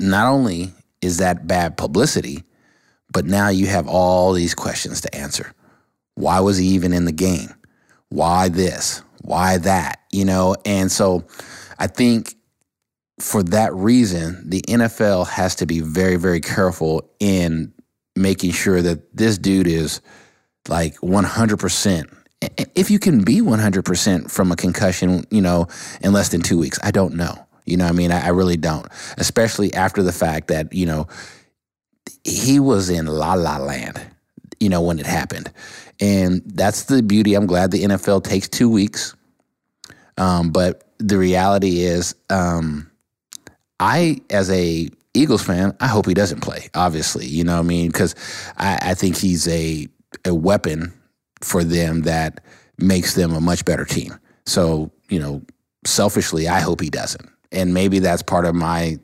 not 0.00 0.26
only 0.26 0.72
is 1.00 1.18
that 1.18 1.46
bad 1.46 1.76
publicity, 1.76 2.42
but 3.12 3.26
now 3.26 3.48
you 3.48 3.68
have 3.68 3.86
all 3.86 4.32
these 4.32 4.56
questions 4.56 5.00
to 5.02 5.14
answer. 5.14 5.52
Why 6.16 6.40
was 6.40 6.58
he 6.58 6.66
even 6.70 6.92
in 6.92 7.04
the 7.04 7.12
game? 7.12 7.54
Why 8.08 8.48
this? 8.48 9.02
Why 9.22 9.58
that? 9.58 10.00
You 10.10 10.24
know, 10.24 10.56
and 10.64 10.90
so 10.90 11.24
I 11.78 11.86
think 11.86 12.34
for 13.20 13.44
that 13.44 13.72
reason, 13.72 14.50
the 14.50 14.62
NFL 14.62 15.28
has 15.28 15.54
to 15.56 15.66
be 15.66 15.78
very, 15.78 16.16
very 16.16 16.40
careful 16.40 17.08
in 17.20 17.72
making 18.16 18.52
sure 18.52 18.82
that 18.82 19.16
this 19.16 19.38
dude 19.38 19.66
is 19.66 20.00
like 20.68 20.96
100%. 20.96 22.16
If 22.74 22.90
you 22.90 22.98
can 22.98 23.22
be 23.24 23.40
100% 23.40 24.30
from 24.30 24.52
a 24.52 24.56
concussion, 24.56 25.24
you 25.30 25.40
know, 25.40 25.68
in 26.00 26.12
less 26.12 26.28
than 26.30 26.42
two 26.42 26.58
weeks, 26.58 26.78
I 26.82 26.90
don't 26.90 27.14
know. 27.14 27.46
You 27.64 27.76
know 27.76 27.86
I 27.86 27.92
mean? 27.92 28.12
I, 28.12 28.26
I 28.26 28.28
really 28.28 28.56
don't, 28.56 28.86
especially 29.18 29.74
after 29.74 30.02
the 30.02 30.12
fact 30.12 30.48
that, 30.48 30.72
you 30.72 30.86
know, 30.86 31.08
he 32.24 32.60
was 32.60 32.90
in 32.90 33.06
la 33.06 33.34
la 33.34 33.58
land, 33.58 34.00
you 34.60 34.68
know, 34.68 34.82
when 34.82 34.98
it 34.98 35.06
happened. 35.06 35.50
And 36.00 36.42
that's 36.46 36.84
the 36.84 37.02
beauty. 37.02 37.34
I'm 37.34 37.46
glad 37.46 37.70
the 37.70 37.82
NFL 37.84 38.22
takes 38.24 38.48
two 38.48 38.68
weeks. 38.68 39.14
Um, 40.18 40.50
but 40.50 40.88
the 40.98 41.18
reality 41.18 41.80
is, 41.80 42.14
um, 42.30 42.90
I, 43.80 44.20
as 44.30 44.50
a 44.50 44.88
Eagles 45.16 45.42
fan, 45.42 45.76
I 45.80 45.86
hope 45.88 46.06
he 46.06 46.14
doesn't 46.14 46.40
play. 46.40 46.68
Obviously, 46.74 47.26
you 47.26 47.44
know 47.44 47.54
what 47.54 47.64
I 47.64 47.68
mean 47.68 47.88
because 47.88 48.14
I, 48.56 48.78
I 48.82 48.94
think 48.94 49.16
he's 49.16 49.46
a 49.48 49.88
a 50.24 50.34
weapon 50.34 50.92
for 51.42 51.64
them 51.64 52.02
that 52.02 52.42
makes 52.78 53.14
them 53.14 53.32
a 53.32 53.40
much 53.40 53.64
better 53.64 53.84
team. 53.84 54.18
So 54.46 54.92
you 55.08 55.18
know, 55.18 55.42
selfishly, 55.84 56.48
I 56.48 56.60
hope 56.60 56.80
he 56.80 56.90
doesn't, 56.90 57.28
and 57.52 57.74
maybe 57.74 57.98
that's 57.98 58.22
part 58.22 58.44
of 58.44 58.54
my 58.54 58.98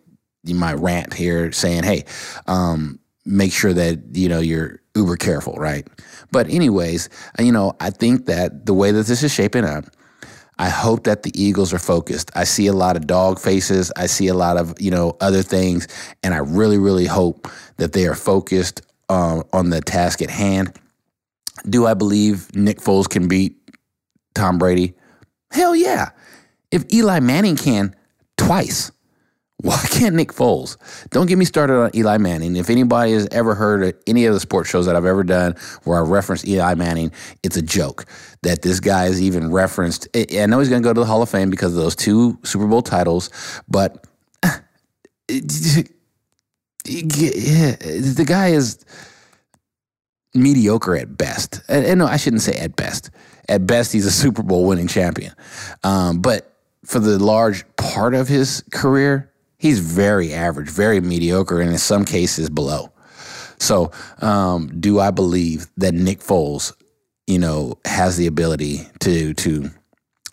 my 0.44 0.75
rant 0.75 1.14
here, 1.14 1.53
saying, 1.53 1.85
hey, 1.85 2.05
um, 2.46 2.98
make 3.25 3.53
sure 3.53 3.72
that 3.72 4.01
you 4.12 4.29
know 4.29 4.40
you're 4.40 4.81
uber 4.94 5.16
careful, 5.16 5.55
right? 5.55 5.87
But 6.31 6.48
anyways, 6.48 7.09
you 7.38 7.53
know, 7.53 7.75
I 7.81 7.90
think 7.90 8.27
that 8.27 8.66
the 8.66 8.75
way 8.75 8.90
that 8.90 9.07
this 9.07 9.22
is 9.22 9.33
shaping 9.33 9.64
up 9.64 9.85
I 10.59 10.69
hope 10.69 11.05
that 11.05 11.23
the 11.23 11.33
Eagles 11.41 11.73
are 11.73 11.79
focused. 11.79 12.31
I 12.35 12.45
see 12.45 12.67
a 12.67 12.73
lot 12.73 12.97
of 12.97 13.07
dog 13.07 13.41
faces. 13.41 13.91
I 13.97 14.07
see 14.07 14.29
a 14.29 14.35
lot 14.35 14.57
of, 14.57 14.81
you 14.81 14.91
know, 14.91 15.17
other 15.21 15.43
things. 15.43 15.88
And 16.23 16.35
I 16.35 16.38
really, 16.38 16.79
really 16.79 17.07
hope 17.07 17.49
that 17.79 17.93
they 17.93 18.07
are 18.07 18.15
focused 18.15 18.83
uh, 19.09 19.43
on 19.53 19.71
the 19.71 19.81
task 19.81 20.23
at 20.23 20.31
hand. 20.31 20.77
Do 21.69 21.87
I 21.87 21.95
believe 21.95 22.55
Nick 22.55 22.79
Foles 22.79 23.09
can 23.09 23.29
beat 23.29 23.57
Tom 24.35 24.59
Brady? 24.59 24.95
Hell 25.51 25.75
yeah. 25.75 26.11
If 26.71 26.93
Eli 26.93 27.21
Manning 27.21 27.57
can 27.57 27.95
twice, 28.37 28.91
Why 29.62 29.79
can't 29.90 30.16
Nick 30.16 30.33
Foles? 30.33 30.77
Don't 31.11 31.27
get 31.27 31.38
me 31.38 31.44
started 31.44 31.75
on 31.75 31.90
Eli 31.94 32.18
Manning. 32.18 32.57
If 32.57 32.68
anybody 32.68 33.12
has 33.12 33.29
ever 33.31 33.55
heard 33.55 33.85
of 33.85 33.94
any 34.09 34.27
of 34.27 34.35
the 34.35 34.40
sports 34.40 34.68
shows 34.68 34.87
that 34.87 34.96
I've 34.96 35.05
ever 35.05 35.22
done 35.22 35.55
where 35.85 35.98
I 35.98 36.01
reference 36.01 36.44
Eli 36.44 36.75
Manning, 36.75 37.12
it's 37.44 37.57
a 37.57 37.62
joke 37.62 38.05
that 38.42 38.62
this 38.62 38.81
guy 38.81 39.07
is 39.07 39.22
even 39.22 39.53
referenced. 39.53 40.09
I 40.16 40.46
know 40.46 40.59
he's 40.59 40.68
going 40.68 40.83
to 40.83 40.87
go 40.87 40.92
to 40.92 41.01
the 41.01 41.07
Hall 41.07 41.22
of 41.22 41.29
Fame 41.29 41.48
because 41.48 41.72
of 41.72 41.79
those 41.79 41.94
two 41.94 42.38
Super 42.42 42.66
Bowl 42.66 42.83
titles, 42.83 43.31
but 43.68 44.05
the 45.29 45.88
guy 48.27 48.48
is 48.48 48.85
mediocre 50.35 50.96
at 50.96 51.16
best. 51.16 51.61
And 51.68 52.01
no, 52.01 52.07
I 52.07 52.16
shouldn't 52.16 52.42
say 52.42 52.57
at 52.59 52.75
best. 52.75 53.11
At 53.48 53.66
best, 53.66 53.92
he's 53.92 54.07
a 54.07 54.11
Super 54.11 54.42
Bowl 54.42 54.66
winning 54.66 54.88
champion. 54.88 55.35
Um, 55.85 56.20
but 56.20 56.53
for 56.85 56.98
the 56.98 57.18
large 57.22 57.64
part 57.77 58.14
of 58.14 58.27
his 58.27 58.64
career, 58.72 59.32
he's 59.62 59.79
very 59.79 60.35
average, 60.35 60.68
very 60.68 61.01
mediocre, 61.01 61.61
and 61.61 61.70
in 61.70 61.79
some 61.79 62.05
cases 62.05 62.51
below. 62.51 62.92
So, 63.59 63.92
um, 64.20 64.81
do 64.81 64.98
I 64.98 65.12
believe 65.12 65.68
that 65.77 65.94
Nick 65.94 66.18
Foles, 66.18 66.75
you 67.29 67.38
know, 67.38 67.79
has 67.85 68.16
the 68.16 68.27
ability 68.27 68.81
to 69.01 69.33
to 69.35 69.70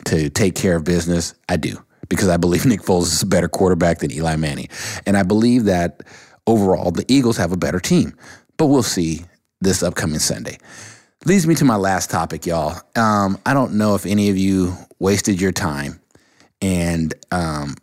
to 0.05 0.29
take 0.31 0.55
care 0.55 0.75
of 0.75 0.83
business? 0.83 1.35
I 1.47 1.57
do 1.57 1.77
because 2.09 2.27
I 2.27 2.37
believe 2.37 2.65
Nick 2.65 2.81
Foles 2.81 3.03
is 3.03 3.21
a 3.21 3.27
better 3.27 3.47
quarterback 3.47 3.99
than 3.99 4.11
Eli 4.11 4.35
Manning, 4.35 4.67
and 5.05 5.15
I 5.15 5.23
believe 5.23 5.65
that 5.65 6.01
overall 6.47 6.91
the 6.91 7.05
Eagles 7.07 7.37
have 7.37 7.51
a 7.51 7.57
better 7.57 7.79
team. 7.79 8.17
But 8.57 8.65
we'll 8.65 8.83
see 8.83 9.21
this 9.61 9.83
upcoming 9.83 10.19
Sunday. 10.19 10.57
Leads 11.25 11.45
me 11.45 11.53
to 11.55 11.65
my 11.65 11.75
last 11.75 12.09
topic, 12.09 12.45
y'all. 12.45 12.81
Um, 12.95 13.37
I 13.45 13.53
don't 13.53 13.73
know 13.73 13.93
if 13.93 14.05
any 14.05 14.29
of 14.29 14.37
you 14.37 14.73
wasted 14.99 15.39
your 15.39 15.51
time 15.51 15.99
and 16.61 17.13
um, 17.31 17.75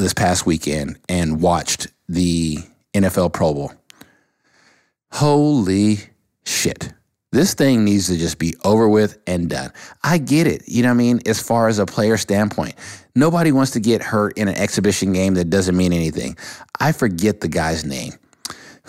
this 0.00 0.14
past 0.14 0.46
weekend 0.46 0.98
and 1.08 1.40
watched 1.40 1.88
the 2.08 2.58
NFL 2.94 3.32
Pro 3.32 3.54
Bowl. 3.54 3.72
Holy 5.12 5.98
shit. 6.44 6.92
This 7.32 7.54
thing 7.54 7.84
needs 7.84 8.08
to 8.08 8.16
just 8.16 8.38
be 8.38 8.54
over 8.64 8.88
with 8.88 9.18
and 9.26 9.48
done. 9.48 9.72
I 10.02 10.18
get 10.18 10.48
it. 10.48 10.62
You 10.66 10.82
know 10.82 10.88
what 10.88 10.94
I 10.94 10.98
mean? 10.98 11.20
As 11.26 11.40
far 11.40 11.68
as 11.68 11.78
a 11.78 11.86
player 11.86 12.16
standpoint, 12.16 12.74
nobody 13.14 13.52
wants 13.52 13.70
to 13.72 13.80
get 13.80 14.02
hurt 14.02 14.36
in 14.36 14.48
an 14.48 14.56
exhibition 14.56 15.12
game 15.12 15.34
that 15.34 15.48
doesn't 15.48 15.76
mean 15.76 15.92
anything. 15.92 16.36
I 16.80 16.90
forget 16.90 17.40
the 17.40 17.48
guy's 17.48 17.84
name 17.84 18.14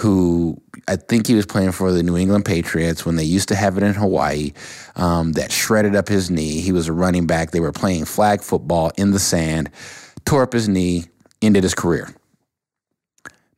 who 0.01 0.59
I 0.87 0.95
think 0.95 1.27
he 1.27 1.35
was 1.35 1.45
playing 1.45 1.73
for 1.73 1.91
the 1.91 2.01
New 2.01 2.17
England 2.17 2.45
Patriots 2.45 3.05
when 3.05 3.17
they 3.17 3.23
used 3.23 3.49
to 3.49 3.55
have 3.55 3.77
it 3.77 3.83
in 3.83 3.93
Hawaii, 3.93 4.51
um, 4.95 5.33
that 5.33 5.51
shredded 5.51 5.95
up 5.95 6.07
his 6.07 6.31
knee. 6.31 6.59
He 6.59 6.71
was 6.71 6.87
a 6.87 6.93
running 6.93 7.27
back. 7.27 7.51
They 7.51 7.59
were 7.59 7.71
playing 7.71 8.05
flag 8.05 8.41
football 8.41 8.91
in 8.97 9.11
the 9.11 9.19
sand, 9.19 9.69
tore 10.25 10.43
up 10.43 10.53
his 10.53 10.67
knee, 10.67 11.05
ended 11.41 11.63
his 11.63 11.73
career. 11.73 12.13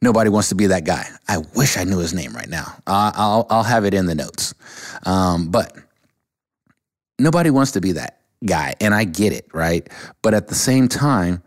Nobody 0.01 0.29
wants 0.29 0.49
to 0.49 0.55
be 0.55 0.67
that 0.67 0.83
guy. 0.83 1.07
I 1.29 1.37
wish 1.55 1.77
I 1.77 1.85
knew 1.85 1.99
his 1.99 2.13
name 2.13 2.33
right 2.33 2.49
now. 2.49 2.75
I'll, 2.85 3.47
I'll 3.49 3.63
have 3.63 3.85
it 3.85 3.93
in 3.93 4.05
the 4.05 4.15
notes. 4.15 4.53
Um, 5.05 5.49
but 5.49 5.73
nobody 7.17 7.49
wants 7.49 7.71
to 7.71 7.81
be 7.81 7.93
that 7.93 8.19
guy. 8.45 8.73
And 8.81 8.93
I 8.93 9.05
get 9.05 9.31
it, 9.31 9.47
right? 9.53 9.87
But 10.21 10.33
at 10.33 10.49
the 10.49 10.55
same 10.55 10.89
time, 10.89 11.41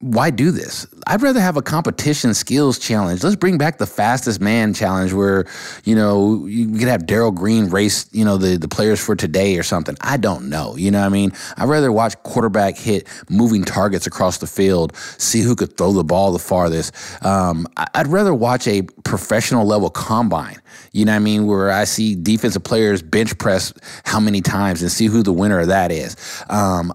why 0.00 0.30
do 0.30 0.50
this? 0.50 0.86
I'd 1.06 1.20
rather 1.20 1.40
have 1.40 1.58
a 1.58 1.62
competition 1.62 2.32
skills 2.32 2.78
challenge. 2.78 3.22
Let's 3.22 3.36
bring 3.36 3.58
back 3.58 3.76
the 3.76 3.86
fastest 3.86 4.40
man 4.40 4.72
challenge 4.72 5.12
where, 5.12 5.44
you 5.84 5.94
know, 5.94 6.46
you 6.46 6.70
could 6.78 6.88
have 6.88 7.04
Darrell 7.04 7.30
Green 7.30 7.68
race, 7.68 8.08
you 8.10 8.24
know, 8.24 8.38
the, 8.38 8.56
the 8.56 8.68
players 8.68 8.98
for 8.98 9.14
today 9.14 9.58
or 9.58 9.62
something. 9.62 9.96
I 10.00 10.16
don't 10.16 10.48
know. 10.48 10.74
You 10.74 10.90
know 10.90 11.00
what 11.00 11.06
I 11.06 11.10
mean? 11.10 11.32
I'd 11.58 11.68
rather 11.68 11.92
watch 11.92 12.16
quarterback 12.22 12.78
hit 12.78 13.06
moving 13.28 13.62
targets 13.62 14.06
across 14.06 14.38
the 14.38 14.46
field, 14.46 14.96
see 15.18 15.42
who 15.42 15.54
could 15.54 15.76
throw 15.76 15.92
the 15.92 16.04
ball 16.04 16.32
the 16.32 16.38
farthest. 16.38 16.94
Um, 17.22 17.66
I'd 17.76 18.06
rather 18.06 18.32
watch 18.32 18.66
a 18.66 18.82
professional 19.04 19.66
level 19.66 19.90
combine 19.90 20.59
you 20.92 21.04
know 21.04 21.12
what 21.12 21.16
I 21.16 21.20
mean? 21.20 21.46
Where 21.46 21.70
I 21.70 21.84
see 21.84 22.16
defensive 22.16 22.64
players 22.64 23.02
bench 23.02 23.38
press 23.38 23.72
how 24.04 24.18
many 24.18 24.40
times 24.40 24.82
and 24.82 24.90
see 24.90 25.06
who 25.06 25.22
the 25.22 25.32
winner 25.32 25.60
of 25.60 25.68
that 25.68 25.92
is. 25.92 26.16
Um, 26.48 26.92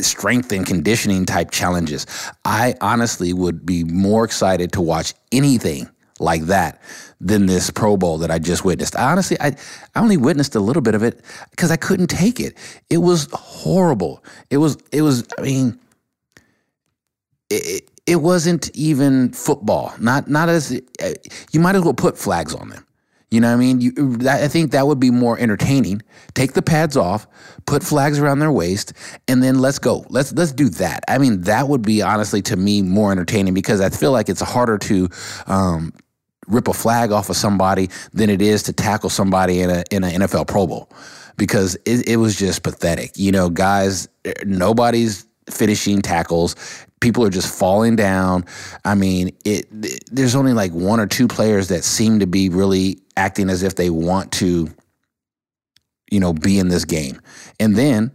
strength 0.00 0.52
and 0.52 0.66
conditioning 0.66 1.24
type 1.24 1.50
challenges. 1.50 2.06
I 2.44 2.74
honestly 2.80 3.32
would 3.32 3.64
be 3.64 3.84
more 3.84 4.24
excited 4.24 4.72
to 4.72 4.80
watch 4.80 5.14
anything 5.32 5.88
like 6.20 6.42
that 6.42 6.82
than 7.20 7.46
this 7.46 7.70
Pro 7.70 7.96
Bowl 7.96 8.18
that 8.18 8.30
I 8.30 8.38
just 8.38 8.64
witnessed. 8.64 8.96
I 8.96 9.10
honestly, 9.10 9.40
I, 9.40 9.56
I 9.94 10.00
only 10.00 10.16
witnessed 10.16 10.54
a 10.54 10.60
little 10.60 10.82
bit 10.82 10.94
of 10.94 11.02
it 11.02 11.20
because 11.50 11.70
I 11.70 11.76
couldn't 11.76 12.08
take 12.08 12.40
it. 12.40 12.54
It 12.90 12.98
was 12.98 13.28
horrible. 13.32 14.22
It 14.50 14.58
was, 14.58 14.76
it 14.92 15.02
was, 15.02 15.26
I 15.38 15.42
mean, 15.42 15.78
it, 17.50 17.88
it 18.06 18.16
wasn't 18.16 18.74
even 18.76 19.32
football. 19.32 19.94
Not, 19.98 20.28
not 20.28 20.48
as, 20.48 20.72
you 21.52 21.60
might 21.60 21.76
as 21.76 21.82
well 21.82 21.94
put 21.94 22.18
flags 22.18 22.54
on 22.54 22.68
them. 22.68 22.84
You 23.30 23.40
know 23.40 23.48
what 23.48 23.54
I 23.54 23.58
mean? 23.58 23.80
You, 23.80 23.92
that, 24.18 24.42
I 24.42 24.48
think 24.48 24.70
that 24.70 24.86
would 24.86 24.98
be 24.98 25.10
more 25.10 25.38
entertaining. 25.38 26.02
Take 26.34 26.54
the 26.54 26.62
pads 26.62 26.96
off, 26.96 27.26
put 27.66 27.82
flags 27.82 28.18
around 28.18 28.38
their 28.38 28.50
waist, 28.50 28.94
and 29.26 29.42
then 29.42 29.58
let's 29.58 29.78
go. 29.78 30.06
Let's 30.08 30.32
let's 30.32 30.52
do 30.52 30.70
that. 30.70 31.04
I 31.08 31.18
mean, 31.18 31.42
that 31.42 31.68
would 31.68 31.82
be 31.82 32.00
honestly 32.00 32.40
to 32.42 32.56
me 32.56 32.80
more 32.80 33.12
entertaining 33.12 33.52
because 33.52 33.82
I 33.82 33.90
feel 33.90 34.12
like 34.12 34.30
it's 34.30 34.40
harder 34.40 34.78
to 34.78 35.08
um, 35.46 35.92
rip 36.46 36.68
a 36.68 36.72
flag 36.72 37.12
off 37.12 37.28
of 37.28 37.36
somebody 37.36 37.90
than 38.14 38.30
it 38.30 38.40
is 38.40 38.62
to 38.64 38.72
tackle 38.72 39.10
somebody 39.10 39.60
in 39.60 39.68
a 39.68 39.84
in 39.90 40.04
an 40.04 40.22
NFL 40.22 40.46
Pro 40.46 40.66
Bowl 40.66 40.90
because 41.36 41.76
it, 41.84 42.08
it 42.08 42.16
was 42.16 42.34
just 42.34 42.62
pathetic. 42.62 43.12
You 43.16 43.32
know, 43.32 43.50
guys, 43.50 44.08
nobody's 44.44 45.26
finishing 45.50 46.00
tackles 46.02 46.56
people 47.00 47.24
are 47.24 47.30
just 47.30 47.52
falling 47.52 47.96
down. 47.96 48.44
I 48.84 48.94
mean, 48.94 49.36
it, 49.44 49.66
there's 50.10 50.34
only 50.34 50.52
like 50.52 50.72
one 50.72 51.00
or 51.00 51.06
two 51.06 51.28
players 51.28 51.68
that 51.68 51.84
seem 51.84 52.20
to 52.20 52.26
be 52.26 52.48
really 52.48 53.00
acting 53.16 53.50
as 53.50 53.62
if 53.62 53.74
they 53.74 53.90
want 53.90 54.32
to, 54.32 54.68
you 56.10 56.20
know, 56.20 56.32
be 56.32 56.58
in 56.58 56.68
this 56.68 56.84
game. 56.84 57.20
And 57.60 57.76
then 57.76 58.12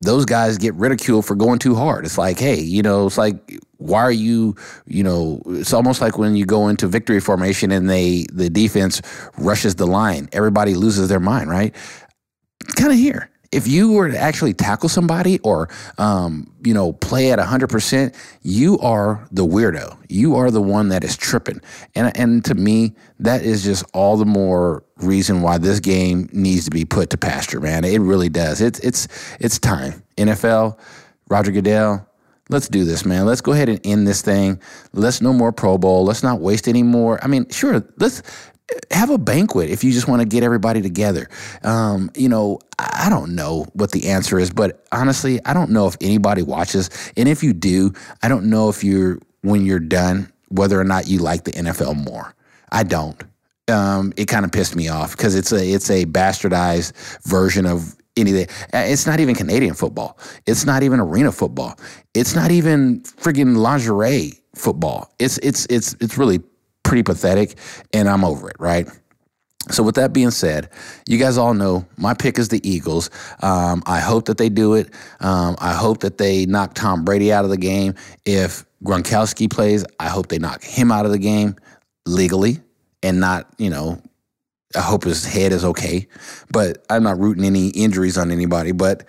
those 0.00 0.24
guys 0.24 0.58
get 0.58 0.74
ridiculed 0.74 1.24
for 1.24 1.36
going 1.36 1.58
too 1.58 1.74
hard. 1.74 2.04
It's 2.04 2.18
like, 2.18 2.38
hey, 2.38 2.60
you 2.60 2.82
know, 2.82 3.06
it's 3.06 3.18
like, 3.18 3.60
why 3.76 4.00
are 4.00 4.12
you, 4.12 4.56
you 4.86 5.04
know, 5.04 5.40
it's 5.46 5.72
almost 5.72 6.00
like 6.00 6.18
when 6.18 6.34
you 6.34 6.44
go 6.44 6.68
into 6.68 6.88
victory 6.88 7.20
formation 7.20 7.70
and 7.70 7.88
they 7.88 8.26
the 8.32 8.50
defense 8.50 9.00
rushes 9.38 9.76
the 9.76 9.86
line, 9.86 10.28
everybody 10.32 10.74
loses 10.74 11.08
their 11.08 11.20
mind, 11.20 11.50
right? 11.50 11.74
Kind 12.76 12.92
of 12.92 12.98
here 12.98 13.31
if 13.52 13.68
you 13.68 13.92
were 13.92 14.10
to 14.10 14.18
actually 14.18 14.54
tackle 14.54 14.88
somebody 14.88 15.38
or 15.40 15.68
um, 15.98 16.50
you 16.64 16.74
know 16.74 16.92
play 16.94 17.30
at 17.30 17.38
100% 17.38 18.14
you 18.42 18.78
are 18.80 19.28
the 19.30 19.46
weirdo 19.46 19.96
you 20.08 20.34
are 20.34 20.50
the 20.50 20.62
one 20.62 20.88
that 20.88 21.04
is 21.04 21.16
tripping 21.16 21.60
and 21.94 22.16
and 22.16 22.44
to 22.44 22.54
me 22.54 22.94
that 23.20 23.42
is 23.42 23.62
just 23.62 23.84
all 23.92 24.16
the 24.16 24.24
more 24.24 24.82
reason 24.96 25.42
why 25.42 25.58
this 25.58 25.78
game 25.78 26.28
needs 26.32 26.64
to 26.64 26.70
be 26.70 26.84
put 26.84 27.10
to 27.10 27.18
pasture 27.18 27.60
man 27.60 27.84
it 27.84 28.00
really 28.00 28.28
does 28.28 28.60
it's 28.60 28.80
it's 28.80 29.06
it's 29.38 29.58
time 29.58 30.02
NFL 30.16 30.78
Roger 31.28 31.52
Goodell 31.52 32.06
Let's 32.48 32.68
do 32.68 32.84
this, 32.84 33.06
man. 33.06 33.24
Let's 33.24 33.40
go 33.40 33.52
ahead 33.52 33.70
and 33.70 33.80
end 33.82 34.06
this 34.06 34.20
thing. 34.20 34.60
Let's 34.92 35.22
no 35.22 35.32
more 35.32 35.52
Pro 35.52 35.78
Bowl. 35.78 36.04
Let's 36.04 36.22
not 36.22 36.40
waste 36.40 36.68
any 36.68 36.82
more. 36.82 37.22
I 37.24 37.26
mean, 37.26 37.48
sure, 37.48 37.82
let's 37.98 38.22
have 38.90 39.10
a 39.10 39.18
banquet 39.18 39.70
if 39.70 39.84
you 39.84 39.92
just 39.92 40.08
want 40.08 40.20
to 40.20 40.26
get 40.26 40.42
everybody 40.42 40.82
together. 40.82 41.28
Um, 41.62 42.10
you 42.16 42.28
know, 42.28 42.58
I 42.78 43.08
don't 43.08 43.34
know 43.34 43.66
what 43.74 43.92
the 43.92 44.08
answer 44.08 44.38
is, 44.38 44.50
but 44.50 44.84
honestly, 44.92 45.40
I 45.44 45.54
don't 45.54 45.70
know 45.70 45.86
if 45.86 45.96
anybody 46.00 46.42
watches. 46.42 46.90
And 47.16 47.28
if 47.28 47.42
you 47.42 47.52
do, 47.52 47.92
I 48.22 48.28
don't 48.28 48.50
know 48.50 48.68
if 48.68 48.82
you're, 48.82 49.18
when 49.42 49.64
you're 49.64 49.80
done, 49.80 50.32
whether 50.48 50.78
or 50.78 50.84
not 50.84 51.08
you 51.08 51.18
like 51.18 51.44
the 51.44 51.52
NFL 51.52 52.04
more. 52.04 52.34
I 52.70 52.82
don't. 52.84 53.22
Um, 53.68 54.12
it 54.16 54.26
kind 54.26 54.44
of 54.44 54.52
pissed 54.52 54.74
me 54.74 54.88
off 54.88 55.16
because 55.16 55.34
it's 55.34 55.52
a 55.52 55.64
it's 55.64 55.88
a 55.88 56.04
bastardized 56.04 56.92
version 57.22 57.64
of 57.64 57.94
anything. 58.16 58.46
It's 58.72 59.06
not 59.06 59.20
even 59.20 59.34
Canadian 59.34 59.74
football. 59.74 60.18
It's 60.46 60.64
not 60.64 60.82
even 60.82 61.00
arena 61.00 61.32
football. 61.32 61.78
It's 62.14 62.34
not 62.34 62.50
even 62.50 63.00
friggin' 63.02 63.56
lingerie 63.56 64.40
football. 64.54 65.14
It's 65.18 65.38
it's 65.38 65.66
it's 65.70 65.94
it's 66.00 66.18
really 66.18 66.40
pretty 66.92 67.02
pathetic, 67.02 67.56
and 67.94 68.06
I'm 68.06 68.22
over 68.22 68.50
it, 68.50 68.56
right? 68.58 68.86
So, 69.70 69.82
with 69.82 69.94
that 69.94 70.12
being 70.12 70.30
said, 70.30 70.68
you 71.08 71.16
guys 71.16 71.38
all 71.38 71.54
know 71.54 71.86
my 71.96 72.12
pick 72.12 72.38
is 72.38 72.48
the 72.48 72.60
Eagles. 72.68 73.08
Um, 73.40 73.82
I 73.86 74.00
hope 74.00 74.26
that 74.26 74.36
they 74.36 74.50
do 74.50 74.74
it. 74.74 74.90
Um, 75.20 75.56
I 75.58 75.72
hope 75.72 76.00
that 76.00 76.18
they 76.18 76.44
knock 76.44 76.74
Tom 76.74 77.02
Brady 77.02 77.32
out 77.32 77.44
of 77.44 77.50
the 77.50 77.56
game. 77.56 77.94
If 78.26 78.66
Gronkowski 78.84 79.50
plays, 79.50 79.86
I 79.98 80.10
hope 80.10 80.28
they 80.28 80.38
knock 80.38 80.62
him 80.62 80.92
out 80.92 81.06
of 81.06 81.12
the 81.12 81.18
game 81.18 81.56
legally 82.04 82.58
and 83.02 83.18
not, 83.18 83.48
you 83.56 83.70
know, 83.70 83.98
I 84.76 84.82
hope 84.82 85.04
his 85.04 85.24
head 85.24 85.52
is 85.52 85.64
okay. 85.64 86.06
But 86.50 86.84
I'm 86.90 87.04
not 87.04 87.18
rooting 87.18 87.46
any 87.46 87.68
injuries 87.68 88.18
on 88.18 88.30
anybody. 88.30 88.72
But 88.72 89.04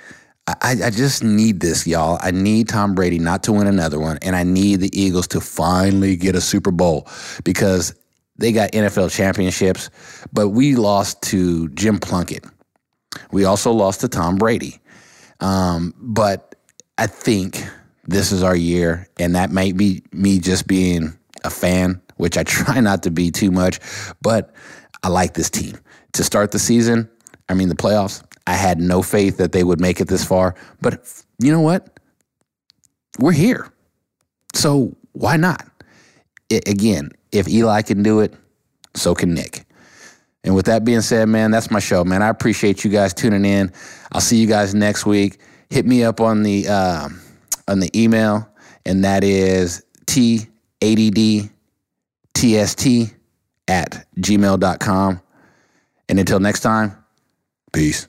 I, 0.46 0.76
I 0.84 0.90
just 0.90 1.24
need 1.24 1.62
this, 1.62 1.88
y'all. 1.88 2.20
I 2.22 2.32
need 2.32 2.68
Tom 2.68 2.96
Brady 2.96 3.18
not 3.18 3.44
to 3.44 3.54
win 3.54 3.66
another 3.66 4.00
one, 4.00 4.18
and 4.22 4.36
I 4.36 4.44
need 4.44 4.82
the 4.82 5.00
Eagles 5.00 5.28
to 5.30 5.40
finally 5.40 6.18
get 6.18 6.36
a 6.36 6.42
Super 6.42 6.72
Bowl 6.72 7.08
because 7.46 7.96
they 8.38 8.52
got 8.52 8.72
NFL 8.72 9.12
championships, 9.12 9.90
but 10.34 10.50
we 10.50 10.76
lost 10.76 11.22
to 11.24 11.70
Jim 11.70 11.98
Plunkett. 12.00 12.44
We 13.32 13.46
also 13.46 13.72
lost 13.72 14.02
to 14.02 14.08
Tom 14.08 14.38
Brady. 14.38 14.80
Um, 15.40 15.94
but 15.98 16.56
I 16.98 17.08
think 17.08 17.64
this 18.06 18.32
is 18.32 18.44
our 18.44 18.56
year. 18.56 19.08
And 19.20 19.36
that 19.36 19.52
might 19.52 19.78
be 19.78 20.04
me 20.12 20.40
just 20.40 20.68
being 20.68 21.18
a 21.44 21.50
fan, 21.50 22.02
which 22.18 22.38
I 22.38 22.44
try 22.44 22.80
not 22.80 23.04
to 23.04 23.12
be 23.12 23.32
too 23.32 23.52
much, 23.52 23.80
but 24.22 24.54
I 25.04 25.10
like 25.10 25.34
this 25.34 25.50
team. 25.50 25.78
To 26.14 26.24
start 26.24 26.52
the 26.52 26.60
season, 26.60 27.10
I 27.50 27.56
mean, 27.56 27.70
the 27.70 27.76
playoffs, 27.76 28.24
I 28.46 28.54
had 28.54 28.80
no 28.80 29.02
faith 29.02 29.38
that 29.38 29.52
they 29.52 29.64
would 29.64 29.80
make 29.80 30.02
it 30.02 30.08
this 30.08 30.26
far. 30.26 30.56
But 30.82 31.08
you 31.40 31.52
know 31.52 31.62
what? 31.62 32.00
We're 33.20 33.32
here. 33.32 33.72
So 34.54 34.96
why 35.14 35.38
not? 35.38 35.66
It, 36.50 36.68
again, 36.68 37.12
if 37.32 37.48
Eli 37.48 37.82
can 37.82 38.04
do 38.04 38.20
it, 38.20 38.34
so 38.96 39.16
can 39.16 39.34
Nick. 39.34 39.66
And 40.44 40.56
with 40.56 40.66
that 40.66 40.84
being 40.84 41.02
said, 41.02 41.30
man, 41.30 41.52
that's 41.52 41.72
my 41.72 41.80
show, 41.80 42.04
man. 42.04 42.22
I 42.22 42.28
appreciate 42.28 42.84
you 42.84 42.92
guys 42.92 43.14
tuning 43.14 43.46
in. 43.46 43.72
I'll 44.12 44.22
see 44.22 44.38
you 44.38 44.48
guys 44.48 44.76
next 44.76 45.06
week. 45.06 45.40
Hit 45.70 45.86
me 45.86 46.04
up 46.04 46.20
on 46.20 46.44
the 46.44 46.68
uh, 46.68 47.10
on 47.68 47.80
the 47.80 47.90
email, 48.00 48.48
and 48.86 49.04
that 49.06 49.24
is 49.24 49.84
t 50.06 50.48
a 50.82 50.96
d 50.96 51.10
d 51.10 51.50
t 52.34 52.58
s 52.58 52.76
t 52.76 53.10
at 53.68 54.06
gmail.com. 54.18 55.22
And 56.10 56.20
until 56.20 56.40
next 56.40 56.60
time, 56.60 57.04
peace. 57.72 58.08